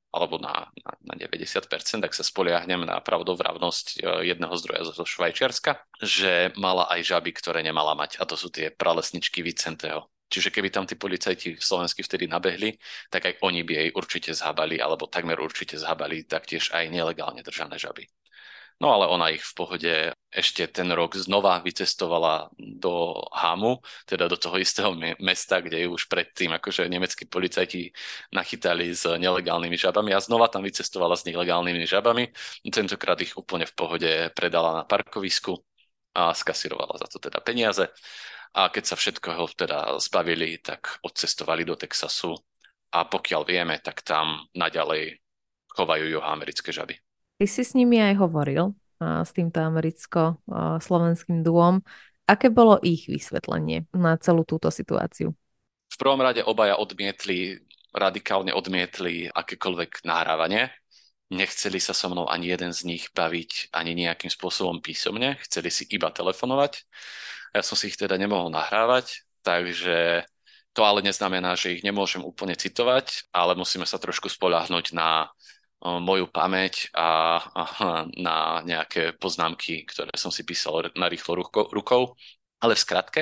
alebo 0.08 0.40
na, 0.40 0.72
na, 0.72 0.90
na 1.04 1.14
90%, 1.14 1.68
ak 2.00 2.12
sa 2.16 2.24
spoliahnem 2.24 2.88
na 2.88 2.96
pravdovravnosť 2.98 3.86
e, 4.00 4.24
jedného 4.32 4.54
zdroja 4.56 4.82
zo 4.88 5.04
Švajčiarska, 5.04 5.84
že 6.00 6.50
mala 6.56 6.88
aj 6.88 7.04
žaby, 7.04 7.30
ktoré 7.36 7.60
nemala 7.60 7.92
mať. 7.92 8.16
A 8.20 8.24
to 8.24 8.34
sú 8.34 8.48
tie 8.48 8.72
pralesničky 8.72 9.44
Vicenteho. 9.44 10.08
Čiže 10.28 10.52
keby 10.52 10.68
tam 10.68 10.84
tí 10.84 10.92
policajti 10.92 11.56
slovenskí 11.56 12.04
vtedy 12.04 12.28
nabehli, 12.28 12.76
tak 13.08 13.24
aj 13.32 13.34
oni 13.40 13.64
by 13.64 13.72
jej 13.80 13.88
určite 13.96 14.30
zhabali, 14.36 14.76
alebo 14.76 15.08
takmer 15.08 15.40
určite 15.40 15.80
zhabali 15.80 16.28
taktiež 16.28 16.68
aj 16.76 16.92
nelegálne 16.92 17.40
držané 17.40 17.80
žaby. 17.80 18.04
No 18.78 18.94
ale 18.94 19.10
ona 19.10 19.34
ich 19.34 19.42
v 19.42 19.54
pohode 19.58 19.94
ešte 20.30 20.70
ten 20.70 20.86
rok 20.94 21.18
znova 21.18 21.58
vycestovala 21.58 22.46
do 22.54 23.18
Hamu, 23.34 23.82
teda 24.06 24.30
do 24.30 24.38
toho 24.38 24.54
istého 24.54 24.94
mesta, 25.18 25.58
kde 25.58 25.82
ju 25.82 25.98
už 25.98 26.06
predtým 26.06 26.54
akože 26.54 26.86
nemeckí 26.86 27.26
policajti 27.26 27.90
nachytali 28.30 28.94
s 28.94 29.02
nelegálnymi 29.02 29.74
žabami 29.74 30.14
a 30.14 30.22
znova 30.22 30.46
tam 30.46 30.62
vycestovala 30.62 31.18
s 31.18 31.26
nelegálnymi 31.26 31.90
žabami. 31.90 32.30
Tentokrát 32.70 33.18
ich 33.18 33.34
úplne 33.34 33.66
v 33.66 33.74
pohode 33.74 34.12
predala 34.38 34.70
na 34.78 34.84
parkovisku 34.86 35.58
a 36.14 36.30
skasirovala 36.30 37.02
za 37.02 37.10
to 37.10 37.18
teda 37.18 37.42
peniaze 37.42 37.82
a 38.54 38.70
keď 38.70 38.84
sa 38.84 38.96
všetkoho 38.96 39.58
teda 39.58 39.98
zbavili, 39.98 40.58
tak 40.62 41.02
odcestovali 41.02 41.66
do 41.66 41.74
Texasu 41.74 42.34
a 42.94 43.04
pokiaľ 43.04 43.42
vieme, 43.42 43.76
tak 43.82 44.06
tam 44.06 44.46
naďalej 44.54 45.18
chovajú 45.74 46.04
juhoamerické 46.14 46.70
žaby. 46.72 47.07
Ty 47.38 47.46
si 47.46 47.62
s 47.62 47.78
nimi 47.78 48.02
aj 48.02 48.18
hovoril, 48.18 48.74
s 48.98 49.30
týmto 49.30 49.62
americko-slovenským 49.62 51.46
duom. 51.46 51.78
Aké 52.26 52.50
bolo 52.50 52.82
ich 52.82 53.06
vysvetlenie 53.06 53.86
na 53.94 54.18
celú 54.18 54.42
túto 54.42 54.74
situáciu? 54.74 55.30
V 55.88 55.96
prvom 55.96 56.18
rade 56.18 56.42
obaja 56.42 56.74
odmietli, 56.76 57.62
radikálne 57.94 58.50
odmietli 58.50 59.30
akékoľvek 59.30 60.02
nahrávanie. 60.02 60.74
Nechceli 61.30 61.78
sa 61.78 61.94
so 61.94 62.10
mnou 62.10 62.26
ani 62.26 62.50
jeden 62.50 62.74
z 62.74 62.90
nich 62.90 63.06
baviť 63.14 63.70
ani 63.70 63.94
nejakým 63.94 64.34
spôsobom 64.34 64.82
písomne, 64.82 65.38
chceli 65.46 65.70
si 65.70 65.86
iba 65.94 66.10
telefonovať. 66.10 66.82
Ja 67.54 67.62
som 67.62 67.78
si 67.78 67.88
ich 67.88 67.96
teda 67.96 68.18
nemohol 68.18 68.50
nahrávať, 68.50 69.24
takže 69.46 70.26
to 70.74 70.82
ale 70.84 71.06
neznamená, 71.06 71.54
že 71.54 71.78
ich 71.78 71.86
nemôžem 71.86 72.20
úplne 72.20 72.58
citovať, 72.58 73.30
ale 73.30 73.54
musíme 73.54 73.86
sa 73.86 73.96
trošku 73.96 74.26
spoľahnúť 74.26 74.90
na 74.90 75.30
moju 75.82 76.26
pamäť 76.26 76.90
a, 76.94 77.38
na 78.18 78.64
nejaké 78.66 79.14
poznámky, 79.16 79.86
ktoré 79.86 80.10
som 80.18 80.34
si 80.34 80.42
písal 80.42 80.90
na 80.98 81.06
rýchlo 81.06 81.38
ruko, 81.38 81.70
rukou. 81.70 82.18
Ale 82.58 82.74
v 82.74 82.82
skratke, 82.82 83.20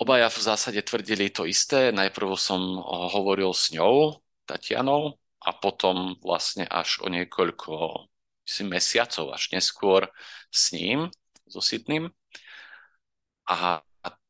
obaja 0.00 0.32
v 0.32 0.38
zásade 0.40 0.80
tvrdili 0.80 1.28
to 1.28 1.44
isté. 1.44 1.92
Najprv 1.92 2.32
som 2.40 2.80
hovoril 3.12 3.52
s 3.52 3.68
ňou, 3.76 4.24
Tatianou, 4.48 5.20
a 5.44 5.50
potom 5.54 6.18
vlastne 6.24 6.66
až 6.66 6.98
o 7.04 7.06
niekoľko 7.06 8.06
si 8.42 8.64
mesiacov, 8.64 9.30
až 9.36 9.52
neskôr 9.52 10.08
s 10.50 10.72
ním, 10.72 11.12
so 11.46 11.60
Sydneym. 11.60 12.10
A 13.48 13.80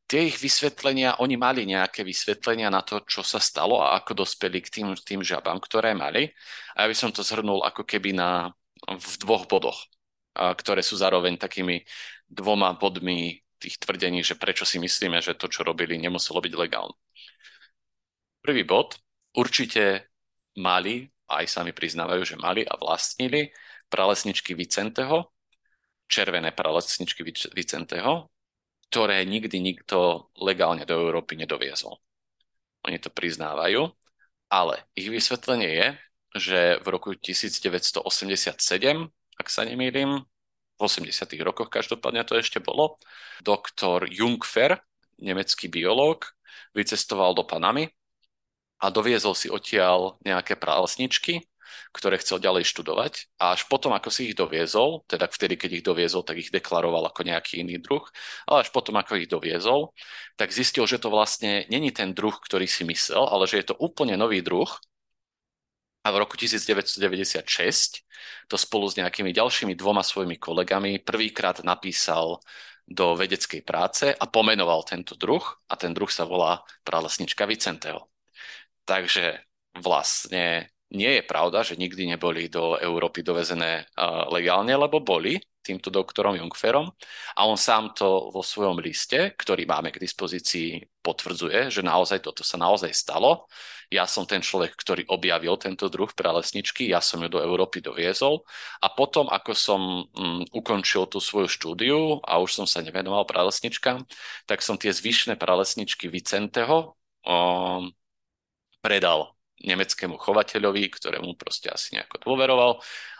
tie 0.09 0.25
ich 0.25 0.41
vysvetlenia, 0.41 1.21
oni 1.21 1.37
mali 1.37 1.69
nejaké 1.69 2.01
vysvetlenia 2.01 2.73
na 2.73 2.81
to, 2.81 3.05
čo 3.05 3.21
sa 3.21 3.37
stalo 3.37 3.77
a 3.77 3.93
ako 4.01 4.25
dospeli 4.25 4.57
k 4.65 4.81
tým, 4.81 4.87
tým 4.97 5.21
žabám, 5.21 5.61
ktoré 5.61 5.93
mali. 5.93 6.33
A 6.73 6.83
ja 6.83 6.87
by 6.89 6.95
som 6.97 7.13
to 7.13 7.21
zhrnul 7.21 7.61
ako 7.61 7.85
keby 7.85 8.17
na, 8.17 8.49
v 8.89 9.13
dvoch 9.21 9.45
bodoch, 9.45 9.85
ktoré 10.33 10.81
sú 10.81 10.97
zároveň 10.97 11.37
takými 11.37 11.85
dvoma 12.25 12.73
bodmi 12.73 13.37
tých 13.61 13.77
tvrdení, 13.77 14.25
že 14.25 14.33
prečo 14.33 14.65
si 14.65 14.81
myslíme, 14.81 15.21
že 15.21 15.37
to, 15.37 15.45
čo 15.45 15.61
robili, 15.61 16.01
nemuselo 16.01 16.41
byť 16.41 16.53
legálne. 16.57 16.97
Prvý 18.41 18.65
bod, 18.65 18.97
určite 19.37 20.09
mali, 20.57 21.05
aj 21.29 21.45
sami 21.45 21.69
priznávajú, 21.69 22.23
že 22.25 22.41
mali 22.41 22.65
a 22.65 22.73
vlastnili 22.81 23.53
pralesničky 23.93 24.57
Vicenteho, 24.57 25.29
červené 26.09 26.49
pralesničky 26.49 27.21
Vicenteho, 27.53 28.31
ktoré 28.89 29.21
nikdy 29.21 29.61
nikto 29.61 30.29
legálne 30.41 30.81
do 30.81 30.97
Európy 30.97 31.37
nedoviezol. 31.37 32.01
Oni 32.89 32.97
to 32.97 33.13
priznávajú, 33.13 33.85
ale 34.49 34.89
ich 34.97 35.13
vysvetlenie 35.13 35.69
je, 35.69 35.87
že 36.41 36.59
v 36.81 36.87
roku 36.89 37.13
1987, 37.13 38.01
ak 39.37 39.47
sa 39.47 39.61
nemýlim, 39.61 40.25
v 40.79 40.81
80. 40.81 41.11
rokoch 41.45 41.69
každopádne 41.69 42.25
to 42.25 42.39
ešte 42.39 42.57
bolo, 42.63 42.97
doktor 43.45 44.09
Jungfer, 44.09 44.81
nemecký 45.21 45.69
biológ, 45.69 46.33
vycestoval 46.73 47.37
do 47.37 47.45
Panamy 47.45 47.93
a 48.79 48.89
doviezol 48.89 49.35
si 49.35 49.51
odtiaľ 49.51 50.17
nejaké 50.23 50.55
pralesničky 50.55 51.45
ktoré 51.91 52.19
chcel 52.21 52.39
ďalej 52.39 52.67
študovať 52.69 53.33
a 53.41 53.55
až 53.57 53.65
potom, 53.65 53.91
ako 53.95 54.09
si 54.13 54.31
ich 54.31 54.35
doviezol, 54.35 55.05
teda 55.09 55.29
vtedy, 55.29 55.55
keď 55.55 55.71
ich 55.81 55.85
doviezol, 55.85 56.21
tak 56.23 56.37
ich 56.39 56.53
deklaroval 56.53 57.07
ako 57.09 57.25
nejaký 57.25 57.61
iný 57.61 57.81
druh, 57.81 58.03
ale 58.45 58.65
až 58.65 58.69
potom, 58.69 58.97
ako 58.97 59.19
ich 59.19 59.29
doviezol, 59.29 59.95
tak 60.39 60.53
zistil, 60.53 60.85
že 60.89 61.01
to 61.01 61.13
vlastne 61.13 61.65
není 61.67 61.89
ten 61.89 62.13
druh, 62.13 62.33
ktorý 62.33 62.65
si 62.69 62.85
myslel, 62.85 63.25
ale 63.25 63.49
že 63.49 63.61
je 63.61 63.73
to 63.73 63.75
úplne 63.77 64.15
nový 64.15 64.39
druh, 64.43 64.69
a 65.99 66.15
v 66.15 66.23
roku 66.23 66.39
1996 66.39 67.43
to 68.47 68.55
spolu 68.55 68.87
s 68.87 68.95
nejakými 68.95 69.35
ďalšími 69.35 69.75
dvoma 69.75 69.99
svojimi 69.99 70.39
kolegami 70.39 71.03
prvýkrát 71.03 71.59
napísal 71.61 72.39
do 72.89 73.13
vedeckej 73.13 73.61
práce 73.61 74.09
a 74.09 74.25
pomenoval 74.25 74.81
tento 74.81 75.13
druh 75.13 75.43
a 75.69 75.77
ten 75.77 75.93
druh 75.93 76.09
sa 76.09 76.25
volá 76.25 76.65
pralesnička 76.81 77.45
Vicenteho. 77.45 78.09
Takže 78.87 79.45
vlastne 79.77 80.73
nie 80.89 81.21
je 81.21 81.23
pravda, 81.23 81.61
že 81.61 81.77
nikdy 81.77 82.17
neboli 82.17 82.49
do 82.49 82.73
Európy 82.81 83.21
dovezené 83.21 83.85
legálne, 84.33 84.73
lebo 84.73 85.01
boli 85.05 85.37
týmto 85.61 85.93
doktorom 85.93 86.33
Jungferom 86.33 86.89
a 87.37 87.45
on 87.45 87.59
sám 87.59 87.93
to 87.93 88.33
vo 88.33 88.41
svojom 88.41 88.81
liste, 88.81 89.37
ktorý 89.37 89.69
máme 89.69 89.93
k 89.93 90.01
dispozícii, 90.01 90.81
potvrdzuje, 91.05 91.69
že 91.69 91.85
naozaj 91.85 92.25
toto 92.25 92.41
sa 92.41 92.57
naozaj 92.57 92.89
stalo. 92.89 93.45
Ja 93.89 94.05
som 94.09 94.25
ten 94.25 94.41
človek, 94.41 94.73
ktorý 94.77 95.05
objavil 95.09 95.57
tento 95.61 95.89
druh 95.89 96.09
pralesničky, 96.13 96.89
ja 96.89 97.01
som 97.01 97.21
ju 97.21 97.29
do 97.29 97.41
Európy 97.41 97.81
doviezol 97.81 98.45
a 98.81 98.89
potom, 98.89 99.29
ako 99.29 99.51
som 99.53 99.81
um, 100.09 100.41
ukončil 100.53 101.05
tú 101.09 101.17
svoju 101.21 101.49
štúdiu 101.49 102.21
a 102.25 102.41
už 102.41 102.53
som 102.53 102.65
sa 102.69 102.81
nevenoval 102.81 103.29
pralesničkám, 103.29 104.05
tak 104.49 104.61
som 104.65 104.77
tie 104.77 104.93
zvyšné 104.93 105.37
pralesničky 105.37 106.09
Vicenteho 106.09 106.97
um, 107.25 107.89
predal 108.81 109.38
nemeckému 109.63 110.15
chovateľovi, 110.15 110.87
ktorému 110.87 111.35
proste 111.35 111.67
asi 111.71 111.95
nejako 111.99 112.23
dôveroval. 112.23 112.79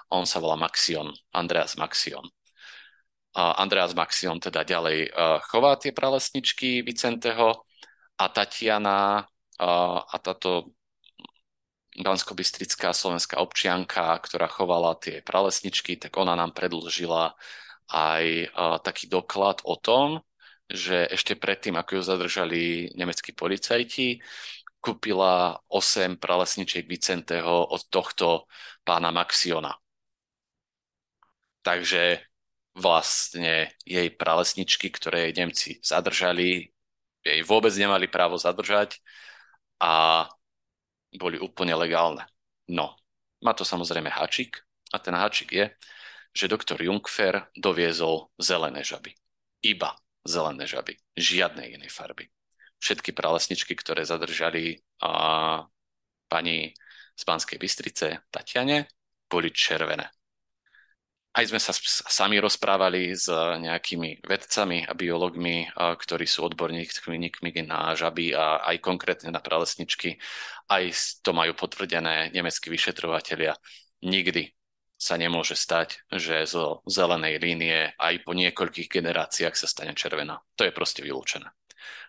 On 0.10 0.26
sa 0.26 0.40
volá 0.40 0.56
Maxion, 0.56 1.12
Andreas 1.36 1.76
Maxion. 1.76 2.24
A 3.38 3.62
Andreas 3.62 3.94
Maxion 3.94 4.42
teda 4.42 4.66
ďalej 4.66 5.14
chová 5.48 5.78
tie 5.78 5.94
pralesničky 5.94 6.82
Vicenteho 6.82 7.68
a 8.18 8.26
Tatiana 8.34 9.28
a 9.60 10.18
táto 10.18 10.74
Bansko-Bystrická 12.00 12.96
slovenská 12.96 13.44
občianka, 13.44 14.16
ktorá 14.24 14.48
chovala 14.48 14.96
tie 14.98 15.20
pralesničky, 15.20 16.00
tak 16.00 16.16
ona 16.16 16.34
nám 16.34 16.56
predlžila 16.56 17.36
aj 17.92 18.50
taký 18.82 19.12
doklad 19.12 19.62
o 19.68 19.76
tom, 19.76 20.24
že 20.70 21.10
ešte 21.10 21.34
predtým, 21.34 21.76
ako 21.76 21.98
ju 21.98 22.02
zadržali 22.06 22.62
nemeckí 22.94 23.34
policajti, 23.34 24.22
kúpila 24.80 25.60
8 25.68 26.18
pralesničiek 26.18 26.88
Vicenteho 26.88 27.68
od 27.68 27.84
tohto 27.92 28.48
pána 28.88 29.12
Maxiona. 29.12 29.76
Takže 31.60 32.24
vlastne 32.80 33.76
jej 33.84 34.08
pralesničky, 34.16 34.88
ktoré 34.88 35.30
jej 35.30 35.34
Nemci 35.36 35.70
zadržali, 35.84 36.72
jej 37.20 37.40
vôbec 37.44 37.76
nemali 37.76 38.08
právo 38.08 38.40
zadržať 38.40 39.04
a 39.84 40.26
boli 41.12 41.36
úplne 41.36 41.76
legálne. 41.76 42.24
No, 42.72 42.96
má 43.44 43.52
to 43.52 43.68
samozrejme 43.68 44.08
háčik 44.08 44.64
a 44.96 44.98
ten 45.04 45.12
háčik 45.12 45.52
je, 45.52 45.66
že 46.32 46.48
doktor 46.48 46.80
Jungfer 46.80 47.52
doviezol 47.58 48.32
zelené 48.40 48.86
žaby. 48.86 49.12
Iba 49.60 50.00
zelené 50.24 50.64
žaby. 50.64 50.96
Žiadnej 51.20 51.76
inej 51.76 51.92
farby 51.92 52.32
všetky 52.80 53.12
pralesničky, 53.12 53.76
ktoré 53.76 54.08
zadržali 54.08 54.80
a, 55.04 55.64
pani 56.32 56.74
z 57.20 57.24
Banskej 57.28 57.60
Bystrice, 57.60 58.24
Tatiane, 58.32 58.88
boli 59.28 59.52
červené. 59.52 60.08
Aj 61.30 61.46
sme 61.46 61.62
sa 61.62 61.72
sami 62.10 62.42
rozprávali 62.42 63.14
s 63.14 63.30
nejakými 63.30 64.26
vedcami 64.26 64.90
a 64.90 64.98
biológmi, 64.98 65.70
ktorí 65.78 66.26
sú 66.26 66.50
odborníkmi 66.50 67.70
na 67.70 67.94
žaby 67.94 68.34
a 68.34 68.66
aj 68.66 68.82
konkrétne 68.82 69.30
na 69.30 69.38
pralesničky. 69.38 70.18
Aj 70.66 70.84
to 71.22 71.30
majú 71.30 71.54
potvrdené 71.54 72.34
nemeckí 72.34 72.74
vyšetrovateľia. 72.74 73.54
Nikdy 74.02 74.50
sa 74.98 75.16
nemôže 75.22 75.54
stať, 75.54 76.02
že 76.12 76.50
zo 76.50 76.82
zelenej 76.90 77.38
línie 77.40 77.94
aj 77.96 78.26
po 78.26 78.34
niekoľkých 78.34 78.90
generáciách 78.90 79.54
sa 79.54 79.70
stane 79.70 79.94
červená. 79.94 80.42
To 80.58 80.66
je 80.66 80.74
proste 80.74 81.06
vylúčené. 81.06 81.46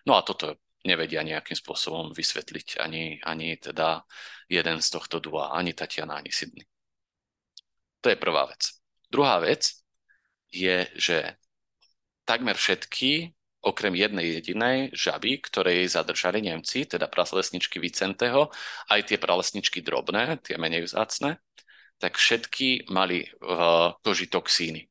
No 0.05 0.17
a 0.17 0.21
toto 0.25 0.57
nevedia 0.85 1.21
nejakým 1.21 1.53
spôsobom 1.53 2.09
vysvetliť 2.13 2.81
ani, 2.81 3.21
ani 3.21 3.57
teda 3.57 4.01
jeden 4.49 4.81
z 4.81 4.87
tohto 4.89 5.21
dua, 5.21 5.53
ani 5.53 5.77
Tatiana, 5.77 6.17
ani 6.17 6.33
Sydney. 6.33 6.65
To 8.01 8.09
je 8.09 8.17
prvá 8.17 8.49
vec. 8.49 8.81
Druhá 9.07 9.37
vec 9.39 9.77
je, 10.49 10.89
že 10.97 11.37
takmer 12.25 12.57
všetky, 12.57 13.31
okrem 13.61 13.93
jednej 13.93 14.41
jedinej 14.41 14.89
žaby, 14.97 15.37
ktoré 15.37 15.85
jej 15.85 15.89
zadržali 15.93 16.41
Nemci, 16.41 16.89
teda 16.89 17.05
pralesničky 17.05 17.77
Vicenteho, 17.77 18.49
aj 18.89 19.13
tie 19.13 19.17
pralesničky 19.21 19.85
drobné, 19.85 20.41
tie 20.41 20.57
menej 20.57 20.89
vzácne, 20.89 21.37
tak 22.01 22.17
všetky 22.17 22.89
mali 22.89 23.29
v 23.37 23.59
koži 24.01 24.25
toxíny 24.33 24.90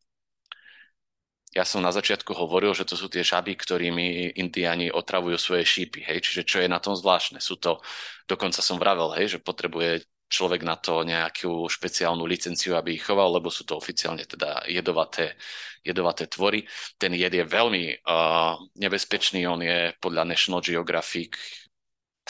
ja 1.51 1.67
som 1.67 1.83
na 1.83 1.91
začiatku 1.91 2.31
hovoril, 2.31 2.71
že 2.79 2.87
to 2.87 2.95
sú 2.95 3.11
tie 3.11 3.27
žaby, 3.27 3.59
ktorými 3.59 4.39
indiani 4.39 4.95
otravujú 4.95 5.35
svoje 5.35 5.67
šípy, 5.67 6.07
hej, 6.07 6.23
čiže 6.23 6.43
čo 6.47 6.57
je 6.63 6.71
na 6.71 6.79
tom 6.79 6.95
zvláštne. 6.95 7.43
Sú 7.43 7.59
to, 7.59 7.83
dokonca 8.31 8.63
som 8.63 8.79
vravel, 8.79 9.11
hej, 9.19 9.35
že 9.35 9.39
potrebuje 9.43 10.07
človek 10.31 10.63
na 10.63 10.79
to 10.79 11.03
nejakú 11.03 11.67
špeciálnu 11.67 12.23
licenciu, 12.23 12.79
aby 12.79 12.95
ich 12.95 13.03
choval, 13.03 13.35
lebo 13.35 13.51
sú 13.51 13.67
to 13.67 13.75
oficiálne 13.75 14.23
teda 14.23 14.63
jedovaté, 14.71 15.35
jedovaté 15.83 16.31
tvory. 16.31 16.63
Ten 16.95 17.19
jed 17.19 17.35
je 17.35 17.43
veľmi 17.43 18.07
uh, 18.07 18.55
nebezpečný, 18.79 19.43
on 19.51 19.59
je 19.59 19.91
podľa 19.99 20.31
National 20.31 20.63
Geographic 20.63 21.35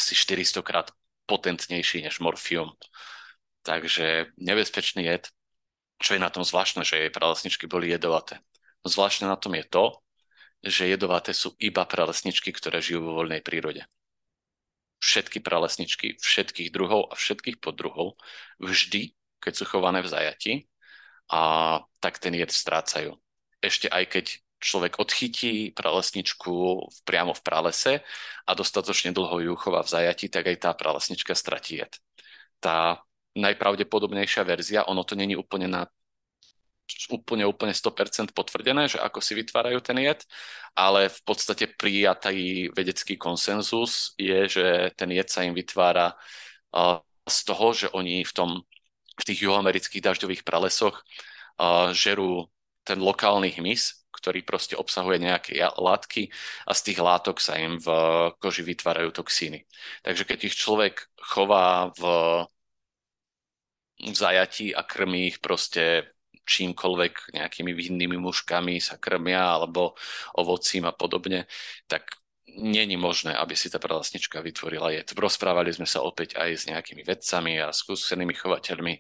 asi 0.00 0.16
400 0.16 0.64
krát 0.64 0.88
potentnejší 1.28 2.08
než 2.08 2.24
morfium. 2.24 2.72
Takže 3.68 4.32
nebezpečný 4.40 5.04
jed. 5.04 5.28
Čo 6.00 6.16
je 6.16 6.24
na 6.24 6.32
tom 6.32 6.40
zvláštne, 6.40 6.80
že 6.80 6.96
jej 6.96 7.12
pralesničky 7.12 7.68
boli 7.68 7.92
jedovaté. 7.92 8.40
Zvláštne 8.84 9.28
na 9.28 9.36
tom 9.36 9.52
je 9.56 9.64
to, 9.66 9.84
že 10.60 10.88
jedovaté 10.88 11.32
sú 11.32 11.56
iba 11.56 11.84
pralesničky, 11.88 12.52
ktoré 12.52 12.84
žijú 12.84 13.04
vo 13.04 13.24
voľnej 13.24 13.40
prírode. 13.40 13.84
Všetky 15.00 15.40
pralesničky, 15.40 16.20
všetkých 16.20 16.68
druhov 16.68 17.08
a 17.08 17.16
všetkých 17.16 17.60
poddruhov 17.64 18.20
vždy, 18.60 19.16
keď 19.40 19.52
sú 19.56 19.64
chované 19.64 20.04
v 20.04 20.12
zajati, 20.12 20.52
a 21.30 21.40
tak 22.02 22.18
ten 22.18 22.34
jed 22.34 22.50
strácajú. 22.50 23.14
Ešte 23.62 23.86
aj 23.86 24.04
keď 24.10 24.24
človek 24.60 25.00
odchytí 25.00 25.72
pralesničku 25.72 26.84
priamo 27.08 27.32
v 27.32 27.40
pralese 27.40 27.92
a 28.44 28.50
dostatočne 28.52 29.16
dlho 29.16 29.40
ju 29.40 29.52
chová 29.56 29.80
v 29.80 29.92
zajati, 29.94 30.28
tak 30.28 30.52
aj 30.52 30.56
tá 30.60 30.70
pralesnička 30.76 31.32
stratí 31.32 31.80
jed. 31.80 31.92
Tá 32.60 33.00
najpravdepodobnejšia 33.38 34.42
verzia, 34.44 34.84
ono 34.84 35.06
to 35.06 35.16
není 35.16 35.38
úplne 35.38 35.70
na 35.70 35.88
úplne, 37.10 37.44
úplne 37.46 37.74
100% 37.74 38.32
potvrdené, 38.32 38.88
že 38.90 38.98
ako 38.98 39.18
si 39.22 39.34
vytvárajú 39.34 39.78
ten 39.82 39.98
jed, 39.98 40.20
ale 40.74 41.10
v 41.10 41.20
podstate 41.26 41.70
prijatý 41.74 42.70
vedecký 42.70 43.18
konsenzus 43.18 44.14
je, 44.16 44.46
že 44.46 44.66
ten 44.94 45.10
jed 45.10 45.28
sa 45.30 45.42
im 45.42 45.54
vytvára 45.54 46.14
z 47.26 47.38
toho, 47.46 47.66
že 47.74 47.86
oni 47.90 48.22
v, 48.22 48.32
tom, 48.32 48.50
v 49.18 49.22
tých 49.26 49.46
juhoamerických 49.46 50.02
dažďových 50.02 50.42
pralesoch 50.42 51.02
žerú 51.92 52.48
ten 52.82 52.98
lokálny 52.98 53.54
hmyz, 53.60 54.08
ktorý 54.10 54.42
proste 54.42 54.74
obsahuje 54.74 55.22
nejaké 55.22 55.60
látky 55.62 56.28
a 56.66 56.72
z 56.74 56.80
tých 56.92 56.98
látok 56.98 57.38
sa 57.38 57.56
im 57.56 57.78
v 57.78 57.88
koži 58.42 58.66
vytvárajú 58.66 59.14
toxíny. 59.14 59.64
Takže 60.02 60.24
keď 60.24 60.38
ich 60.50 60.56
človek 60.56 61.08
chová 61.20 61.92
v, 61.94 62.02
zajatí 64.08 64.72
a 64.74 64.82
krmí 64.82 65.28
ich 65.28 65.38
proste 65.44 66.08
čímkoľvek, 66.50 67.38
nejakými 67.38 67.70
vinnými 67.70 68.18
muškami 68.18 68.82
sa 68.82 68.98
krmia 68.98 69.54
alebo 69.54 69.94
ovocím 70.34 70.90
a 70.90 70.92
podobne, 70.92 71.46
tak 71.86 72.19
není 72.58 72.96
možné, 72.96 73.36
aby 73.36 73.54
si 73.54 73.70
tá 73.70 73.78
pralesnička 73.78 74.40
vytvorila 74.40 74.90
jed. 74.90 75.12
Rozprávali 75.14 75.70
sme 75.70 75.86
sa 75.86 76.02
opäť 76.02 76.34
aj 76.40 76.50
s 76.56 76.64
nejakými 76.66 77.06
vedcami 77.06 77.60
a 77.62 77.70
skúsenými 77.70 78.34
chovateľmi. 78.34 78.94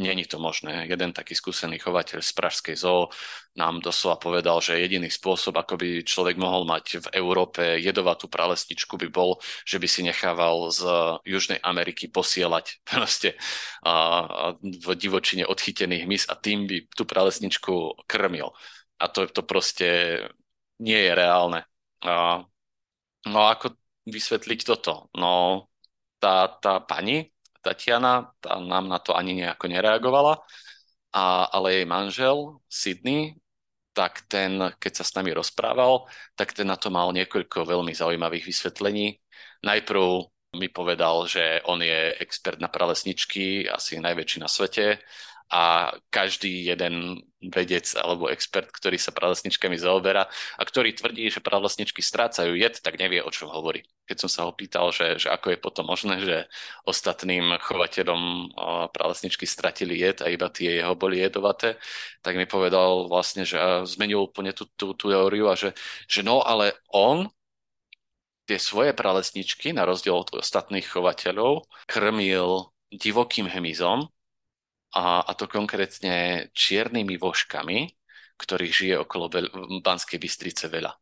Není 0.00 0.24
to 0.24 0.40
možné. 0.40 0.88
Jeden 0.88 1.12
taký 1.12 1.36
skúsený 1.36 1.82
chovateľ 1.82 2.24
z 2.24 2.32
Pražskej 2.32 2.76
zoo 2.78 3.12
nám 3.54 3.84
doslova 3.84 4.18
povedal, 4.18 4.58
že 4.58 4.80
jediný 4.80 5.06
spôsob, 5.12 5.54
ako 5.54 5.78
by 5.78 6.02
človek 6.02 6.34
mohol 6.34 6.66
mať 6.66 7.06
v 7.06 7.06
Európe 7.18 7.62
jedovatú 7.78 8.26
pralesničku 8.26 8.98
by 8.98 9.08
bol, 9.12 9.38
že 9.62 9.78
by 9.78 9.86
si 9.86 10.02
nechával 10.02 10.72
z 10.74 10.82
Južnej 11.22 11.62
Ameriky 11.62 12.10
posielať 12.10 12.80
proste 12.88 13.38
a, 13.86 14.54
v 14.58 14.86
divočine 14.96 15.46
odchytený 15.46 16.06
hmyz 16.06 16.30
a 16.30 16.34
tým 16.34 16.66
by 16.66 16.90
tú 16.94 17.06
pralesničku 17.06 18.06
krmil. 18.08 18.50
A 18.98 19.10
to, 19.10 19.26
to 19.26 19.42
proste 19.42 19.86
nie 20.78 20.98
je 20.98 21.12
reálne. 21.14 21.66
A 22.02 22.42
No 23.28 23.48
ako 23.48 23.76
vysvetliť 24.04 24.60
toto? 24.68 25.08
No 25.16 25.66
tá, 26.20 26.48
tá 26.60 26.80
pani, 26.84 27.32
Tatiana, 27.64 28.32
tá 28.40 28.60
nám 28.60 28.88
na 28.88 29.00
to 29.00 29.16
ani 29.16 29.40
nejako 29.40 29.72
nereagovala, 29.72 30.44
a, 31.14 31.48
ale 31.48 31.80
jej 31.80 31.86
manžel, 31.88 32.60
Sydney, 32.68 33.40
tak 33.94 34.26
ten, 34.26 34.58
keď 34.76 34.92
sa 35.00 35.04
s 35.06 35.14
nami 35.14 35.32
rozprával, 35.32 36.04
tak 36.34 36.52
ten 36.52 36.66
na 36.66 36.76
to 36.76 36.90
mal 36.90 37.14
niekoľko 37.14 37.64
veľmi 37.64 37.94
zaujímavých 37.94 38.44
vysvetlení. 38.44 39.16
Najprv 39.62 40.04
mi 40.58 40.68
povedal, 40.68 41.24
že 41.30 41.62
on 41.64 41.80
je 41.80 42.14
expert 42.18 42.58
na 42.58 42.68
pralesničky, 42.68 43.70
asi 43.70 44.02
najväčší 44.02 44.38
na 44.42 44.50
svete 44.50 44.98
a 45.52 45.92
každý 46.08 46.64
jeden 46.64 47.20
vedec 47.52 47.84
alebo 48.00 48.32
expert, 48.32 48.72
ktorý 48.72 48.96
sa 48.96 49.12
pralesničkami 49.12 49.76
zaoberá 49.76 50.24
a 50.56 50.62
ktorý 50.64 50.96
tvrdí, 50.96 51.28
že 51.28 51.44
pralesničky 51.44 52.00
strácajú 52.00 52.56
jed, 52.56 52.80
tak 52.80 52.96
nevie, 52.96 53.20
o 53.20 53.28
čom 53.28 53.52
hovorí. 53.52 53.84
Keď 54.08 54.16
som 54.24 54.30
sa 54.32 54.40
ho 54.48 54.52
pýtal, 54.56 54.88
že, 54.92 55.20
že 55.20 55.28
ako 55.28 55.52
je 55.52 55.58
potom 55.60 55.84
možné, 55.84 56.20
že 56.24 56.36
ostatným 56.88 57.60
chovateľom 57.60 58.52
pralesničky 58.96 59.44
stratili 59.44 60.00
jed 60.00 60.24
a 60.24 60.32
iba 60.32 60.48
tie 60.48 60.80
jeho 60.80 60.96
boli 60.96 61.20
jedovaté, 61.20 61.76
tak 62.24 62.40
mi 62.40 62.48
povedal 62.48 63.08
vlastne, 63.08 63.44
že 63.44 63.60
zmenil 63.84 64.24
úplne 64.24 64.56
tú, 64.56 64.64
tú, 64.76 64.96
tú 64.96 65.12
teóriu 65.12 65.52
a 65.52 65.56
že, 65.56 65.76
že 66.08 66.24
no, 66.24 66.40
ale 66.40 66.72
on 66.88 67.28
tie 68.44 68.60
svoje 68.60 68.92
pralesničky, 68.92 69.72
na 69.72 69.88
rozdiel 69.88 70.20
od 70.20 70.36
ostatných 70.36 70.84
chovateľov, 70.84 71.64
krmil 71.88 72.68
divokým 72.92 73.48
hmyzom, 73.48 74.08
a, 74.94 75.26
a 75.26 75.32
to 75.34 75.50
konkrétne 75.50 76.48
čiernymi 76.54 77.18
vožkami, 77.18 77.90
ktorých 78.38 78.74
žije 78.74 78.94
okolo 79.02 79.26
Be- 79.26 79.50
Banskej 79.82 80.22
Bystrice 80.22 80.70
veľa. 80.70 80.94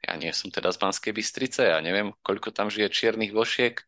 Ja 0.00 0.16
nie 0.16 0.32
som 0.32 0.48
teda 0.48 0.72
z 0.72 0.78
Banskej 0.80 1.12
Bystrice, 1.12 1.68
ja 1.74 1.78
neviem, 1.82 2.14
koľko 2.24 2.54
tam 2.54 2.72
žije 2.72 2.88
čiernych 2.88 3.34
vošiek, 3.34 3.82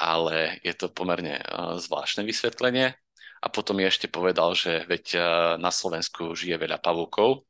ale 0.00 0.58
je 0.64 0.72
to 0.74 0.90
pomerne 0.90 1.42
uh, 1.42 1.76
zvláštne 1.78 2.24
vysvetlenie. 2.24 2.96
A 3.44 3.46
potom 3.52 3.76
mi 3.76 3.84
ešte 3.84 4.08
povedal, 4.08 4.56
že 4.56 4.88
veď 4.88 5.04
uh, 5.14 5.22
na 5.60 5.68
Slovensku 5.68 6.32
žije 6.32 6.56
veľa 6.56 6.80
pavúkov. 6.80 7.44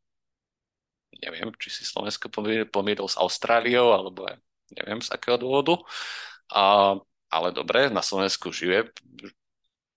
Neviem, 1.22 1.54
či 1.62 1.70
si 1.70 1.86
Slovensko 1.86 2.26
pomýlil 2.68 3.06
s 3.06 3.14
Austráliou, 3.14 3.94
alebo 3.94 4.26
neviem 4.74 4.98
z 4.98 5.14
akého 5.14 5.38
dôvodu. 5.38 5.78
A, 6.50 6.98
ale 7.30 7.54
dobre, 7.54 7.86
na 7.94 8.02
Slovensku 8.02 8.50
žije 8.50 8.90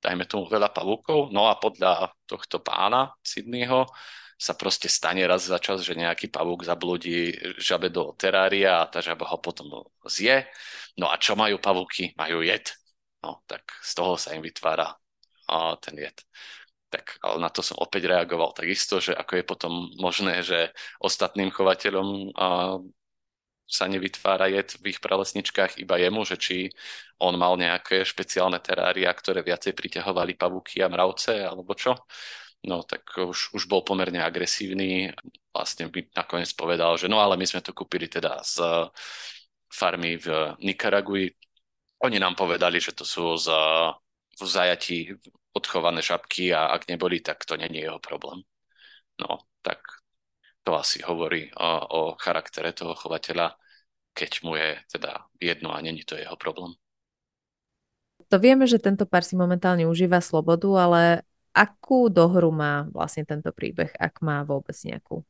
dajme 0.01 0.25
tomu 0.29 0.45
veľa 0.45 0.69
pavúkov. 0.71 1.33
No 1.33 1.49
a 1.49 1.57
podľa 1.57 2.13
tohto 2.29 2.61
pána 2.61 3.13
Sydneyho 3.25 3.89
sa 4.37 4.53
proste 4.53 4.85
stane 4.85 5.25
raz 5.25 5.49
za 5.49 5.57
čas, 5.57 5.81
že 5.81 5.97
nejaký 5.97 6.29
pavúk 6.29 6.61
zabludí 6.61 7.33
žabe 7.57 7.89
do 7.89 8.13
terária 8.13 8.85
a 8.85 8.89
tá 8.89 9.01
žaba 9.01 9.25
ho 9.33 9.37
potom 9.41 9.89
zje. 10.05 10.45
No 10.93 11.09
a 11.09 11.17
čo 11.17 11.33
majú 11.33 11.57
pavúky? 11.57 12.13
Majú 12.13 12.45
jed. 12.45 12.69
No 13.25 13.41
tak 13.49 13.65
z 13.81 13.91
toho 13.97 14.13
sa 14.13 14.37
im 14.37 14.45
vytvára 14.45 14.93
a, 15.49 15.73
ten 15.81 15.97
jed. 15.97 16.21
Tak 16.87 17.17
ale 17.25 17.41
na 17.41 17.49
to 17.49 17.65
som 17.65 17.81
opäť 17.81 18.07
reagoval 18.07 18.53
takisto, 18.53 19.01
že 19.01 19.11
ako 19.11 19.33
je 19.41 19.43
potom 19.43 19.73
možné, 19.97 20.45
že 20.45 20.69
ostatným 21.01 21.49
chovateľom 21.49 22.37
a, 22.37 22.77
sa 23.67 23.85
nevytvára 23.85 24.47
jed 24.47 24.79
v 24.79 24.95
ich 24.95 24.99
pralesničkách 25.03 25.83
iba 25.83 25.99
jemu, 25.99 26.23
že 26.23 26.39
či 26.39 26.55
on 27.19 27.35
mal 27.35 27.59
nejaké 27.59 28.07
špeciálne 28.07 28.57
terária, 28.63 29.11
ktoré 29.11 29.43
viacej 29.43 29.75
priťahovali 29.75 30.39
pavúky 30.39 30.79
a 30.79 30.87
mravce, 30.87 31.43
alebo 31.43 31.75
čo. 31.75 31.99
No 32.63 32.81
tak 32.87 33.03
už, 33.19 33.53
už 33.53 33.67
bol 33.67 33.83
pomerne 33.83 34.23
agresívny. 34.23 35.11
Vlastne 35.51 35.91
mi 35.91 36.07
nakoniec 36.15 36.49
povedal, 36.55 36.95
že 36.95 37.11
no 37.11 37.19
ale 37.19 37.35
my 37.35 37.45
sme 37.45 37.61
to 37.61 37.75
kúpili 37.75 38.07
teda 38.07 38.39
z 38.41 38.87
farmy 39.67 40.15
v 40.17 40.55
Nikaragui. 40.63 41.27
Oni 42.07 42.17
nám 42.17 42.39
povedali, 42.39 42.79
že 42.79 42.95
to 42.95 43.03
sú 43.03 43.35
z, 43.35 43.51
v 44.37 44.41
zajati 44.47 45.11
odchované 45.53 46.01
žabky 46.01 46.53
a 46.53 46.71
ak 46.71 46.87
neboli, 46.87 47.19
tak 47.19 47.43
to 47.45 47.57
není 47.57 47.83
jeho 47.83 47.99
problém. 47.99 48.45
No, 49.17 49.41
tak 49.65 49.81
to 50.67 50.75
asi 50.75 50.99
hovorí 50.99 51.47
o, 51.55 51.63
o 51.87 52.01
charaktere 52.19 52.75
toho 52.75 52.91
chovateľa, 52.91 53.55
keď 54.11 54.31
mu 54.43 54.59
je 54.59 54.75
teda 54.91 55.23
jedno 55.39 55.71
a 55.71 55.79
není 55.79 56.03
to 56.03 56.19
jeho 56.19 56.35
problém. 56.35 56.75
To 58.27 58.35
vieme, 58.35 58.67
že 58.67 58.83
tento 58.83 59.07
pár 59.07 59.23
si 59.23 59.39
momentálne 59.39 59.87
užíva 59.87 60.19
slobodu, 60.19 60.67
ale 60.75 61.23
akú 61.55 62.11
dohru 62.11 62.51
má 62.51 62.83
vlastne 62.91 63.23
tento 63.23 63.55
príbeh, 63.55 63.95
ak 63.95 64.19
má 64.19 64.43
vôbec 64.43 64.75
nejakú? 64.83 65.23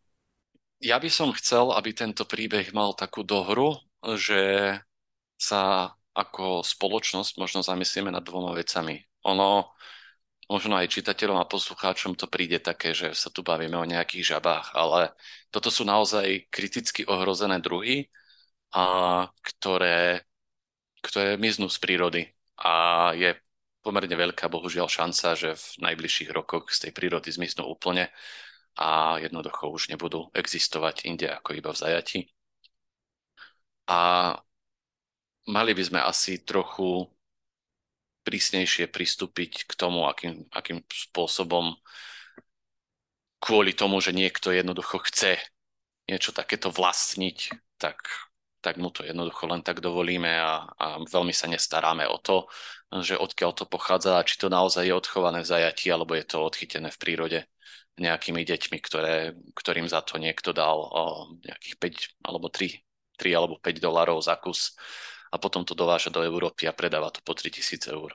Ja 0.82 0.98
by 0.98 1.10
som 1.14 1.30
chcel, 1.38 1.70
aby 1.70 1.94
tento 1.94 2.26
príbeh 2.26 2.74
mal 2.74 2.98
takú 2.98 3.22
dohru, 3.22 3.78
že 4.18 4.74
sa 5.38 5.94
ako 6.18 6.66
spoločnosť 6.66 7.38
možno 7.38 7.62
zamyslíme 7.62 8.10
nad 8.10 8.26
dvoma 8.26 8.58
vecami. 8.58 9.06
Ono 9.30 9.70
možno 10.48 10.80
aj 10.80 10.92
čitateľom 10.92 11.38
a 11.40 11.50
poslucháčom 11.50 12.16
to 12.16 12.32
príde 12.32 12.64
také, 12.64 12.96
že 12.96 13.12
sa 13.12 13.28
tu 13.28 13.44
bavíme 13.44 13.76
o 13.76 13.88
nejakých 13.88 14.36
žabách, 14.36 14.72
ale 14.76 15.12
toto 15.52 15.68
sú 15.68 15.84
naozaj 15.84 16.48
kriticky 16.52 17.04
ohrozené 17.04 17.60
druhy, 17.60 18.08
a 18.74 18.84
ktoré, 19.44 20.28
ktoré 21.04 21.40
miznú 21.40 21.72
z 21.72 21.80
prírody. 21.80 22.22
A 22.60 23.14
je 23.16 23.38
pomerne 23.84 24.16
veľká, 24.16 24.52
bohužiaľ, 24.52 24.92
šanca, 24.92 25.28
že 25.38 25.50
v 25.56 25.68
najbližších 25.88 26.30
rokoch 26.34 26.68
z 26.74 26.88
tej 26.88 26.92
prírody 26.92 27.32
zmiznú 27.32 27.70
úplne 27.72 28.12
a 28.78 29.18
jednoducho 29.24 29.72
už 29.72 29.90
nebudú 29.90 30.30
existovať 30.36 31.08
inde 31.08 31.28
ako 31.32 31.50
iba 31.56 31.72
v 31.72 31.80
zajati. 31.82 32.20
A 33.88 34.00
mali 35.48 35.72
by 35.72 35.84
sme 35.88 36.00
asi 36.04 36.44
trochu 36.44 37.08
prísnejšie 38.28 38.92
pristúpiť 38.92 39.64
k 39.64 39.72
tomu, 39.80 40.04
akým, 40.04 40.44
akým 40.52 40.84
spôsobom 40.92 41.80
kvôli 43.40 43.72
tomu, 43.72 44.04
že 44.04 44.12
niekto 44.12 44.52
jednoducho 44.52 45.00
chce 45.08 45.40
niečo 46.12 46.36
takéto 46.36 46.68
vlastniť, 46.68 47.56
tak, 47.80 48.04
tak 48.60 48.76
mu 48.76 48.92
to 48.92 49.08
jednoducho 49.08 49.48
len 49.48 49.64
tak 49.64 49.80
dovolíme 49.80 50.28
a, 50.28 50.68
a 50.68 50.86
veľmi 51.08 51.32
sa 51.32 51.48
nestaráme 51.48 52.04
o 52.12 52.20
to, 52.20 52.52
že 53.00 53.16
odkiaľ 53.16 53.56
to 53.56 53.64
pochádza 53.64 54.20
a 54.20 54.28
či 54.28 54.36
to 54.36 54.52
naozaj 54.52 54.84
je 54.84 54.96
odchované 54.96 55.44
v 55.44 55.50
zajati 55.52 55.88
alebo 55.88 56.16
je 56.20 56.26
to 56.28 56.44
odchytené 56.44 56.92
v 56.92 57.00
prírode 57.00 57.40
nejakými 57.98 58.46
deťmi, 58.46 58.78
ktoré, 58.80 59.34
ktorým 59.58 59.90
za 59.90 60.06
to 60.06 60.22
niekto 60.22 60.54
dal 60.54 60.78
o, 60.78 61.04
nejakých 61.42 61.76
5 62.22 62.28
alebo 62.30 62.48
3, 62.48 62.78
3 63.18 63.38
alebo 63.38 63.56
5 63.58 63.82
dolarov 63.82 64.22
za 64.22 64.38
kus 64.38 64.78
a 65.32 65.36
potom 65.38 65.64
to 65.68 65.76
dováža 65.76 66.10
do 66.10 66.24
Európy 66.24 66.68
a 66.68 66.76
predáva 66.76 67.12
to 67.12 67.20
po 67.22 67.36
3000 67.36 67.94
eur. 67.94 68.12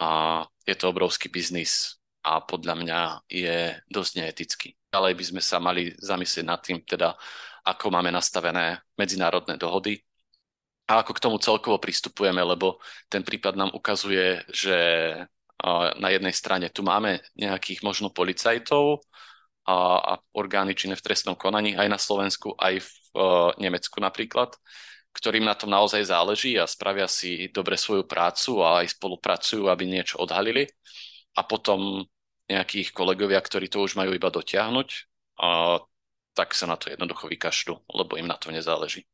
A 0.00 0.40
je 0.64 0.74
to 0.78 0.88
obrovský 0.88 1.28
biznis 1.28 2.00
a 2.22 2.40
podľa 2.40 2.74
mňa 2.78 3.00
je 3.28 3.76
dosť 3.90 4.12
neetický. 4.22 4.68
Ďalej 4.92 5.12
by 5.18 5.24
sme 5.24 5.42
sa 5.42 5.58
mali 5.58 5.92
zamyslieť 5.98 6.46
nad 6.46 6.60
tým, 6.62 6.80
teda, 6.84 7.12
ako 7.66 7.90
máme 7.90 8.08
nastavené 8.14 8.80
medzinárodné 8.96 9.58
dohody 9.58 10.00
a 10.86 11.00
ako 11.02 11.12
k 11.14 11.22
tomu 11.22 11.36
celkovo 11.38 11.78
pristupujeme, 11.78 12.42
lebo 12.42 12.78
ten 13.08 13.24
prípad 13.24 13.54
nám 13.56 13.70
ukazuje, 13.72 14.44
že 14.50 14.78
na 15.96 16.08
jednej 16.10 16.34
strane 16.34 16.66
tu 16.74 16.82
máme 16.82 17.22
nejakých 17.38 17.86
možno 17.86 18.10
policajtov 18.10 18.98
a, 19.62 20.18
orgány 20.34 20.74
činné 20.74 20.98
v 20.98 21.06
trestnom 21.06 21.38
konaní 21.38 21.78
aj 21.78 21.88
na 21.88 21.98
Slovensku, 22.02 22.58
aj 22.58 22.82
v 22.82 22.90
Nemecku 23.62 24.02
napríklad, 24.02 24.58
ktorým 25.12 25.44
na 25.44 25.52
tom 25.52 25.68
naozaj 25.68 26.08
záleží 26.08 26.56
a 26.56 26.64
spravia 26.64 27.06
si 27.06 27.52
dobre 27.52 27.76
svoju 27.76 28.08
prácu 28.08 28.64
a 28.64 28.80
aj 28.80 28.96
spolupracujú, 28.96 29.68
aby 29.68 29.84
niečo 29.84 30.18
odhalili. 30.18 30.68
A 31.36 31.44
potom 31.44 32.04
nejakých 32.48 32.92
kolegovia, 32.92 33.40
ktorí 33.40 33.68
to 33.68 33.84
už 33.84 33.96
majú 33.96 34.12
iba 34.12 34.28
dotiahnuť, 34.28 34.88
a 35.40 35.80
tak 36.32 36.56
sa 36.56 36.68
na 36.68 36.76
to 36.76 36.88
jednoducho 36.92 37.28
vykašľú, 37.28 37.74
lebo 37.92 38.16
im 38.16 38.28
na 38.28 38.36
to 38.36 38.48
nezáleží. 38.52 39.04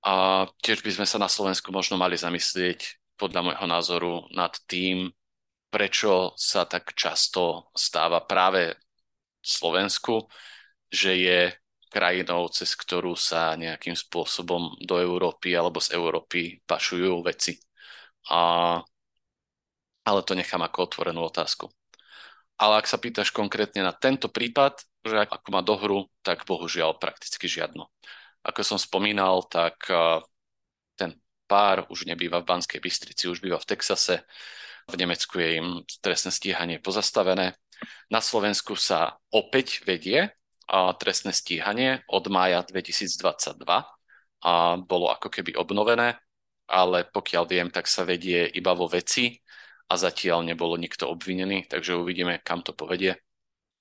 A 0.00 0.44
tiež 0.64 0.80
by 0.80 0.96
sme 0.96 1.06
sa 1.08 1.20
na 1.20 1.28
Slovensku 1.28 1.68
možno 1.72 2.00
mali 2.00 2.16
zamyslieť, 2.16 3.00
podľa 3.20 3.52
môjho 3.52 3.66
názoru, 3.68 4.14
nad 4.32 4.56
tým, 4.64 5.12
prečo 5.68 6.32
sa 6.40 6.64
tak 6.64 6.96
často 6.96 7.68
stáva 7.76 8.24
práve 8.24 8.80
Slovensku, 9.44 10.24
že 10.88 11.12
je 11.20 11.40
krajinou, 11.90 12.46
cez 12.54 12.78
ktorú 12.78 13.18
sa 13.18 13.58
nejakým 13.58 13.98
spôsobom 13.98 14.78
do 14.78 14.96
Európy 15.02 15.52
alebo 15.58 15.82
z 15.82 15.98
Európy 15.98 16.62
pašujú 16.64 17.20
veci. 17.26 17.58
A, 18.30 18.78
ale 20.06 20.20
to 20.22 20.38
nechám 20.38 20.62
ako 20.62 20.86
otvorenú 20.86 21.26
otázku. 21.26 21.66
Ale 22.60 22.78
ak 22.78 22.86
sa 22.86 23.00
pýtaš 23.00 23.34
konkrétne 23.34 23.82
na 23.82 23.90
tento 23.90 24.30
prípad, 24.30 24.84
že 25.02 25.16
ako 25.16 25.48
má 25.50 25.64
dohru, 25.64 26.06
tak 26.20 26.44
bohužiaľ 26.44 27.00
prakticky 27.00 27.48
žiadno. 27.48 27.88
Ako 28.44 28.60
som 28.60 28.78
spomínal, 28.80 29.48
tak 29.48 29.80
ten 30.96 31.16
pár 31.48 31.88
už 31.88 32.04
nebýva 32.04 32.44
v 32.44 32.48
Banskej 32.52 32.80
Bystrici, 32.80 33.26
už 33.26 33.40
býva 33.40 33.56
v 33.56 33.68
Texase. 33.68 34.24
V 34.88 34.94
Nemecku 35.00 35.40
je 35.40 35.48
im 35.56 35.68
trestné 36.04 36.30
stíhanie 36.30 36.76
pozastavené. 36.78 37.56
Na 38.12 38.20
Slovensku 38.20 38.76
sa 38.76 39.16
opäť 39.32 39.80
vedie 39.88 40.28
trestné 40.70 41.34
stíhanie 41.34 42.06
od 42.06 42.30
mája 42.30 42.62
2022 42.62 43.58
a 44.40 44.52
bolo 44.78 45.10
ako 45.10 45.26
keby 45.26 45.58
obnovené 45.58 46.14
ale 46.70 47.02
pokiaľ 47.10 47.44
viem, 47.50 47.68
tak 47.68 47.90
sa 47.90 48.06
vedie 48.06 48.46
iba 48.54 48.70
vo 48.78 48.86
veci 48.86 49.34
a 49.90 49.98
zatiaľ 49.98 50.46
nebolo 50.46 50.78
nikto 50.78 51.10
obvinený, 51.10 51.66
takže 51.66 51.98
uvidíme, 51.98 52.38
kam 52.46 52.62
to 52.62 52.70
povedie. 52.70 53.18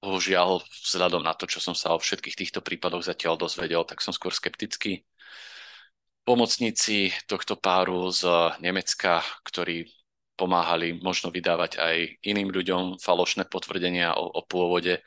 Bohužiaľ, 0.02 0.66
vzhľadom 0.66 1.22
na 1.22 1.38
to, 1.38 1.46
čo 1.46 1.62
som 1.62 1.78
sa 1.78 1.94
o 1.94 2.02
všetkých 2.02 2.34
týchto 2.34 2.66
prípadoch 2.66 3.06
zatiaľ 3.06 3.38
dozvedel, 3.38 3.86
tak 3.86 4.02
som 4.02 4.10
skôr 4.10 4.34
skeptický. 4.34 5.06
Pomocníci 6.26 7.14
tohto 7.30 7.62
páru 7.62 8.10
z 8.10 8.26
Nemecka, 8.58 9.22
ktorí 9.46 9.86
pomáhali 10.34 10.98
možno 10.98 11.30
vydávať 11.30 11.78
aj 11.78 11.96
iným 12.26 12.50
ľuďom 12.50 12.98
falošné 12.98 13.46
potvrdenia 13.52 14.18
o, 14.18 14.34
o 14.34 14.42
pôvode, 14.48 15.04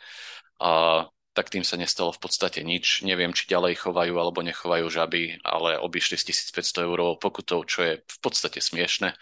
a, 0.60 1.02
tak 1.32 1.48
tým 1.48 1.64
sa 1.64 1.80
nestalo 1.80 2.12
v 2.12 2.20
podstate 2.20 2.60
nič. 2.60 3.00
Neviem, 3.08 3.32
či 3.32 3.48
ďalej 3.48 3.80
chovajú 3.80 4.14
alebo 4.20 4.44
nechovajú 4.44 4.86
žaby, 4.92 5.40
ale 5.40 5.80
obišli 5.80 6.20
s 6.20 6.28
1500 6.52 6.84
eur 6.84 7.16
pokutou, 7.16 7.64
čo 7.64 7.80
je 7.80 8.04
v 8.04 8.18
podstate 8.20 8.60
smiešne, 8.60 9.16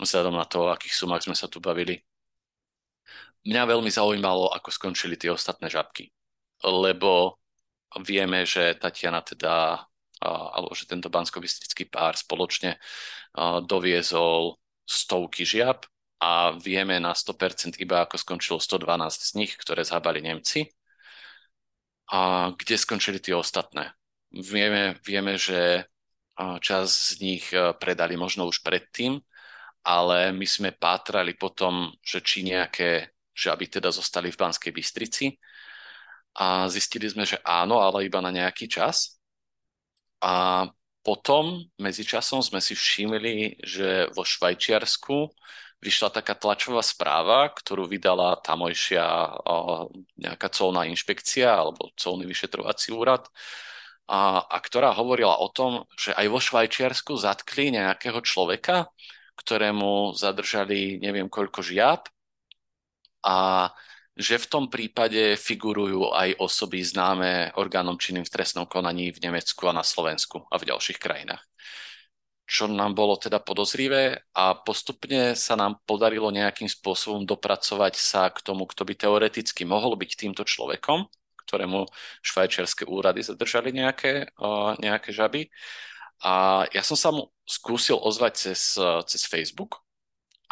vzhľadom 0.00 0.32
na 0.32 0.48
to, 0.48 0.64
o 0.64 0.72
akých 0.72 0.96
sumách 0.96 1.28
sme 1.28 1.36
sa 1.36 1.52
tu 1.52 1.60
bavili. 1.60 2.00
Mňa 3.44 3.62
veľmi 3.68 3.90
zaujímalo, 3.92 4.54
ako 4.54 4.72
skončili 4.72 5.20
tie 5.20 5.28
ostatné 5.28 5.68
žabky, 5.68 6.08
lebo 6.64 7.36
vieme, 8.00 8.48
že 8.48 8.78
Tatiana 8.80 9.20
teda, 9.20 9.82
alebo 10.24 10.72
že 10.72 10.88
tento 10.88 11.12
bansko 11.12 11.42
pár 11.92 12.16
spoločne 12.16 12.80
doviezol 13.68 14.56
stovky 14.86 15.44
žiab 15.44 15.84
a 16.22 16.54
vieme 16.54 17.02
na 17.02 17.12
100% 17.12 17.76
iba 17.82 18.06
ako 18.06 18.16
skončilo 18.16 18.56
112 18.62 19.10
z 19.10 19.30
nich, 19.34 19.52
ktoré 19.58 19.82
zhábali 19.82 20.22
Nemci. 20.22 20.70
A 22.12 22.52
kde 22.52 22.76
skončili 22.76 23.18
tie 23.18 23.32
ostatné? 23.32 23.96
Vieme, 24.32 25.00
vieme 25.00 25.40
že 25.40 25.88
čas 26.60 27.16
z 27.16 27.20
nich 27.20 27.44
e, 27.52 27.76
predali 27.76 28.16
možno 28.16 28.48
už 28.48 28.64
predtým, 28.64 29.20
ale 29.84 30.32
my 30.32 30.46
sme 30.46 30.70
pátrali 30.72 31.34
potom, 31.34 31.92
že 32.00 32.22
či 32.22 32.46
nejaké 32.46 33.12
žaby 33.32 33.68
teda 33.68 33.90
zostali 33.90 34.30
v 34.32 34.40
Banskej 34.40 34.72
Bystrici 34.72 35.26
a 36.36 36.68
zistili 36.68 37.08
sme, 37.08 37.28
že 37.28 37.40
áno, 37.44 37.80
ale 37.80 38.08
iba 38.08 38.20
na 38.24 38.32
nejaký 38.32 38.68
čas. 38.68 39.20
A 40.22 40.64
potom, 41.02 41.66
medzičasom 41.82 42.40
sme 42.40 42.62
si 42.62 42.78
všimli, 42.78 43.58
že 43.60 44.06
vo 44.14 44.22
Švajčiarsku 44.22 45.34
vyšla 45.82 46.14
taká 46.14 46.38
tlačová 46.38 46.80
správa, 46.80 47.50
ktorú 47.50 47.90
vydala 47.90 48.38
tamojšia 48.38 49.02
nejaká 50.16 50.48
colná 50.54 50.86
inšpekcia 50.86 51.50
alebo 51.50 51.90
colný 51.98 52.30
vyšetrovací 52.30 52.94
úrad, 52.94 53.26
a, 54.06 54.46
a 54.46 54.56
ktorá 54.62 54.94
hovorila 54.94 55.38
o 55.42 55.50
tom, 55.50 55.86
že 55.98 56.14
aj 56.14 56.26
vo 56.30 56.38
Švajčiarsku 56.38 57.12
zatkli 57.18 57.74
nejakého 57.74 58.18
človeka, 58.22 58.90
ktorému 59.38 60.14
zadržali 60.14 61.02
neviem 61.02 61.26
koľko 61.26 61.66
žiab 61.66 62.06
a 63.26 63.70
že 64.12 64.36
v 64.36 64.46
tom 64.50 64.64
prípade 64.68 65.40
figurujú 65.40 66.12
aj 66.12 66.36
osoby 66.36 66.84
známe 66.84 67.56
orgánom 67.56 67.96
činným 67.96 68.28
v 68.28 68.32
trestnom 68.32 68.68
konaní 68.68 69.08
v 69.08 69.24
Nemecku 69.24 69.64
a 69.64 69.72
na 69.72 69.80
Slovensku 69.80 70.44
a 70.52 70.60
v 70.60 70.68
ďalších 70.68 71.00
krajinách. 71.00 71.40
Čo 72.52 72.68
nám 72.68 72.92
bolo 72.92 73.16
teda 73.16 73.40
podozrivé 73.40 74.28
a 74.36 74.52
postupne 74.52 75.32
sa 75.32 75.56
nám 75.56 75.80
podarilo 75.88 76.28
nejakým 76.28 76.68
spôsobom 76.68 77.24
dopracovať 77.24 77.96
sa 77.96 78.28
k 78.28 78.44
tomu, 78.44 78.68
kto 78.68 78.84
by 78.84 78.92
teoreticky 78.92 79.64
mohol 79.64 79.96
byť 79.96 80.10
týmto 80.20 80.44
človekom, 80.44 81.08
ktorému 81.48 81.88
švajčiarske 82.20 82.84
úrady 82.84 83.24
zadržali 83.24 83.72
nejaké, 83.72 84.28
nejaké 84.84 85.16
žaby. 85.16 85.48
A 86.20 86.68
ja 86.76 86.84
som 86.84 86.92
sa 87.00 87.08
mu 87.08 87.32
skúsil 87.48 87.96
ozvať 87.96 88.52
cez, 88.52 88.76
cez 89.08 89.22
Facebook 89.24 89.80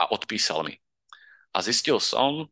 a 0.00 0.08
odpísal 0.08 0.64
mi. 0.64 0.80
A 1.52 1.60
zistil 1.60 2.00
som, 2.00 2.48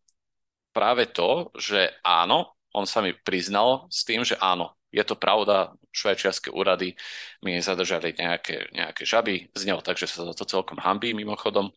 práve 0.76 1.08
to, 1.08 1.48
že 1.56 1.88
áno, 2.04 2.52
on 2.76 2.84
sa 2.84 3.00
mi 3.00 3.16
priznal 3.16 3.88
s 3.88 4.04
tým, 4.04 4.28
že 4.28 4.36
áno, 4.36 4.76
je 4.92 5.00
to 5.08 5.16
pravda, 5.16 5.72
švajčiarske 5.98 6.54
úrady 6.54 6.94
mi 7.42 7.58
zadržali 7.58 8.14
nejaké, 8.14 8.70
nejaké 8.70 9.02
žaby 9.02 9.50
z 9.50 9.62
neho, 9.66 9.82
takže 9.82 10.06
sa 10.06 10.22
za 10.30 10.34
to 10.38 10.46
celkom 10.46 10.78
hambí 10.78 11.10
mimochodom. 11.10 11.74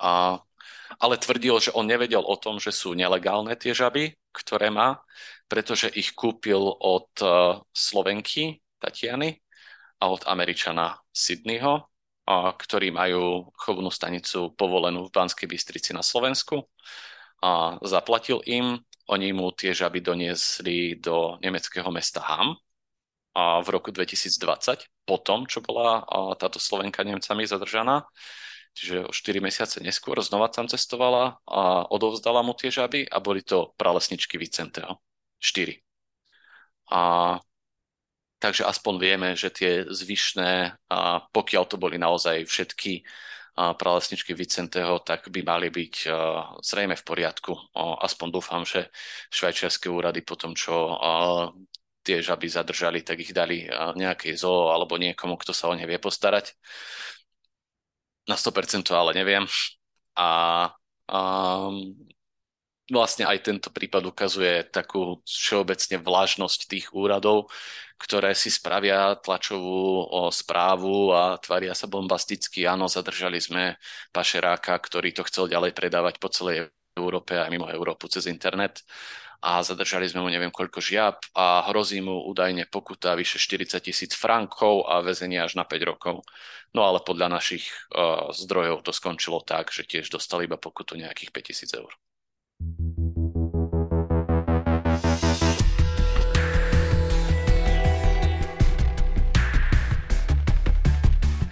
A, 0.00 0.40
ale 0.96 1.20
tvrdil, 1.20 1.60
že 1.60 1.74
on 1.76 1.84
nevedel 1.84 2.24
o 2.24 2.36
tom, 2.40 2.56
že 2.56 2.72
sú 2.72 2.96
nelegálne 2.96 3.52
tie 3.60 3.76
žaby, 3.76 4.16
ktoré 4.32 4.72
má, 4.72 5.02
pretože 5.50 5.90
ich 5.92 6.14
kúpil 6.14 6.60
od 6.80 7.08
uh, 7.24 7.58
Slovenky 7.74 8.62
Tatiany 8.78 9.40
a 9.98 10.12
od 10.12 10.22
Američana 10.28 11.00
Sydneyho, 11.10 11.82
uh, 11.82 12.52
ktorí 12.54 12.94
majú 12.94 13.50
chovnú 13.58 13.90
stanicu 13.90 14.54
povolenú 14.54 15.08
v 15.08 15.14
Banskej 15.14 15.48
Bystrici 15.50 15.90
na 15.90 16.04
Slovensku 16.04 16.68
a 17.42 17.78
zaplatil 17.82 18.44
im. 18.46 18.78
Oni 19.08 19.32
mu 19.32 19.48
tie 19.56 19.72
žaby 19.72 20.04
doniesli 20.04 21.00
do 21.00 21.40
nemeckého 21.40 21.88
mesta 21.88 22.20
Ham 22.28 22.52
a 22.52 22.60
v 23.62 23.68
roku 23.70 23.94
2020, 23.94 25.06
potom, 25.06 25.46
čo 25.46 25.62
bola 25.62 26.02
táto 26.38 26.58
Slovenka 26.58 27.06
Nemcami 27.06 27.46
zadržaná, 27.46 28.04
čiže 28.74 29.06
o 29.06 29.12
4 29.12 29.42
mesiace 29.42 29.82
neskôr 29.82 30.18
znova 30.22 30.50
tam 30.50 30.70
cestovala 30.70 31.38
a 31.46 31.86
odovzdala 31.90 32.46
mu 32.46 32.54
tie 32.54 32.70
žaby 32.70 33.06
a 33.10 33.18
boli 33.18 33.42
to 33.42 33.74
pralesničky 33.78 34.38
Vicenteho. 34.38 34.98
4. 35.42 35.78
A 36.94 37.36
takže 38.38 38.62
aspoň 38.66 38.94
vieme, 39.02 39.28
že 39.34 39.50
tie 39.50 39.82
zvyšné, 39.86 40.78
a 40.90 41.26
pokiaľ 41.34 41.64
to 41.66 41.74
boli 41.74 41.98
naozaj 41.98 42.46
všetky 42.46 43.02
pralesničky 43.58 44.38
Vicenteho, 44.38 45.02
tak 45.02 45.26
by 45.34 45.42
mali 45.42 45.66
byť 45.74 45.94
zrejme 46.62 46.94
v 46.94 47.02
poriadku. 47.02 47.50
Aspoň 47.74 48.28
dúfam, 48.30 48.62
že 48.62 48.86
švajčiarske 49.34 49.90
úrady 49.90 50.22
po 50.22 50.38
tom, 50.38 50.54
čo 50.54 50.94
tie 52.08 52.24
žaby 52.24 52.48
zadržali, 52.48 53.04
tak 53.04 53.20
ich 53.20 53.36
dali 53.36 53.68
nejakej 53.68 54.40
zoo 54.40 54.72
alebo 54.72 54.96
niekomu, 54.96 55.36
kto 55.36 55.52
sa 55.52 55.68
o 55.68 55.76
ne 55.76 55.84
vie 55.84 56.00
postarať. 56.00 56.56
Na 58.24 58.36
100% 58.40 58.88
ale 58.96 59.12
neviem. 59.12 59.44
A, 60.16 60.28
a 61.08 61.20
vlastne 62.88 63.28
aj 63.28 63.44
tento 63.44 63.68
prípad 63.68 64.08
ukazuje 64.08 64.64
takú 64.72 65.20
všeobecne 65.28 66.00
vlažnosť 66.00 66.60
tých 66.64 66.86
úradov, 66.96 67.52
ktoré 68.00 68.32
si 68.32 68.48
spravia 68.48 69.20
tlačovú 69.20 70.08
správu 70.32 71.12
a 71.12 71.36
tvária 71.36 71.76
sa 71.76 71.84
bombasticky. 71.84 72.64
Áno, 72.64 72.88
zadržali 72.88 73.36
sme 73.36 73.76
pašeráka, 74.16 74.80
ktorý 74.80 75.12
to 75.12 75.28
chcel 75.28 75.44
ďalej 75.44 75.76
predávať 75.76 76.16
po 76.16 76.32
celej 76.32 76.72
Európe 76.96 77.36
a 77.36 77.46
mimo 77.52 77.68
Európu 77.68 78.08
cez 78.08 78.26
internet 78.26 78.82
a 79.38 79.62
zadržali 79.62 80.10
sme 80.10 80.26
mu 80.26 80.30
neviem 80.30 80.50
koľko 80.50 80.82
žiab 80.82 81.22
a 81.38 81.62
hrozí 81.70 82.02
mu 82.02 82.26
údajne 82.26 82.66
pokuta 82.66 83.14
vyše 83.14 83.38
40 83.38 83.78
tisíc 83.78 84.12
frankov 84.18 84.90
a 84.90 84.98
väzenie 84.98 85.38
až 85.38 85.54
na 85.54 85.62
5 85.62 85.78
rokov. 85.86 86.26
No 86.74 86.82
ale 86.82 86.98
podľa 87.06 87.38
našich 87.38 87.70
uh, 87.94 88.34
zdrojov 88.34 88.82
to 88.82 88.90
skončilo 88.90 89.38
tak, 89.46 89.70
že 89.70 89.86
tiež 89.86 90.10
dostali 90.10 90.50
iba 90.50 90.58
pokutu 90.58 90.98
nejakých 90.98 91.30
5 91.30 91.48
tisíc 91.54 91.70
eur. 91.70 91.94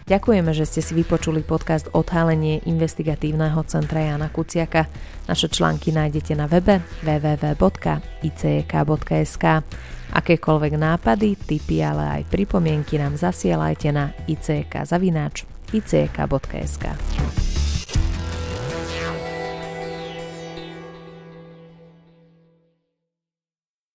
Ďakujeme, 0.07 0.55
že 0.55 0.71
ste 0.71 0.87
si 0.87 0.95
vypočuli 0.95 1.43
podcast 1.43 1.91
Odhalenie 1.91 2.63
investigatívneho 2.63 3.59
centra 3.67 4.07
Jana 4.07 4.31
Kuciaka. 4.31 4.87
Naše 5.27 5.51
články 5.51 5.91
nájdete 5.91 6.39
na 6.39 6.47
webe 6.47 6.79
www.icek.sk. 7.03 7.85
Akékoľvek 10.07 10.73
nápady, 10.79 11.35
tipy, 11.35 11.83
ale 11.83 12.23
aj 12.23 12.31
pripomienky 12.31 13.03
nám 13.03 13.19
zasielajte 13.19 13.91
na 13.91 14.15
icek.icek.sk. 14.31 14.77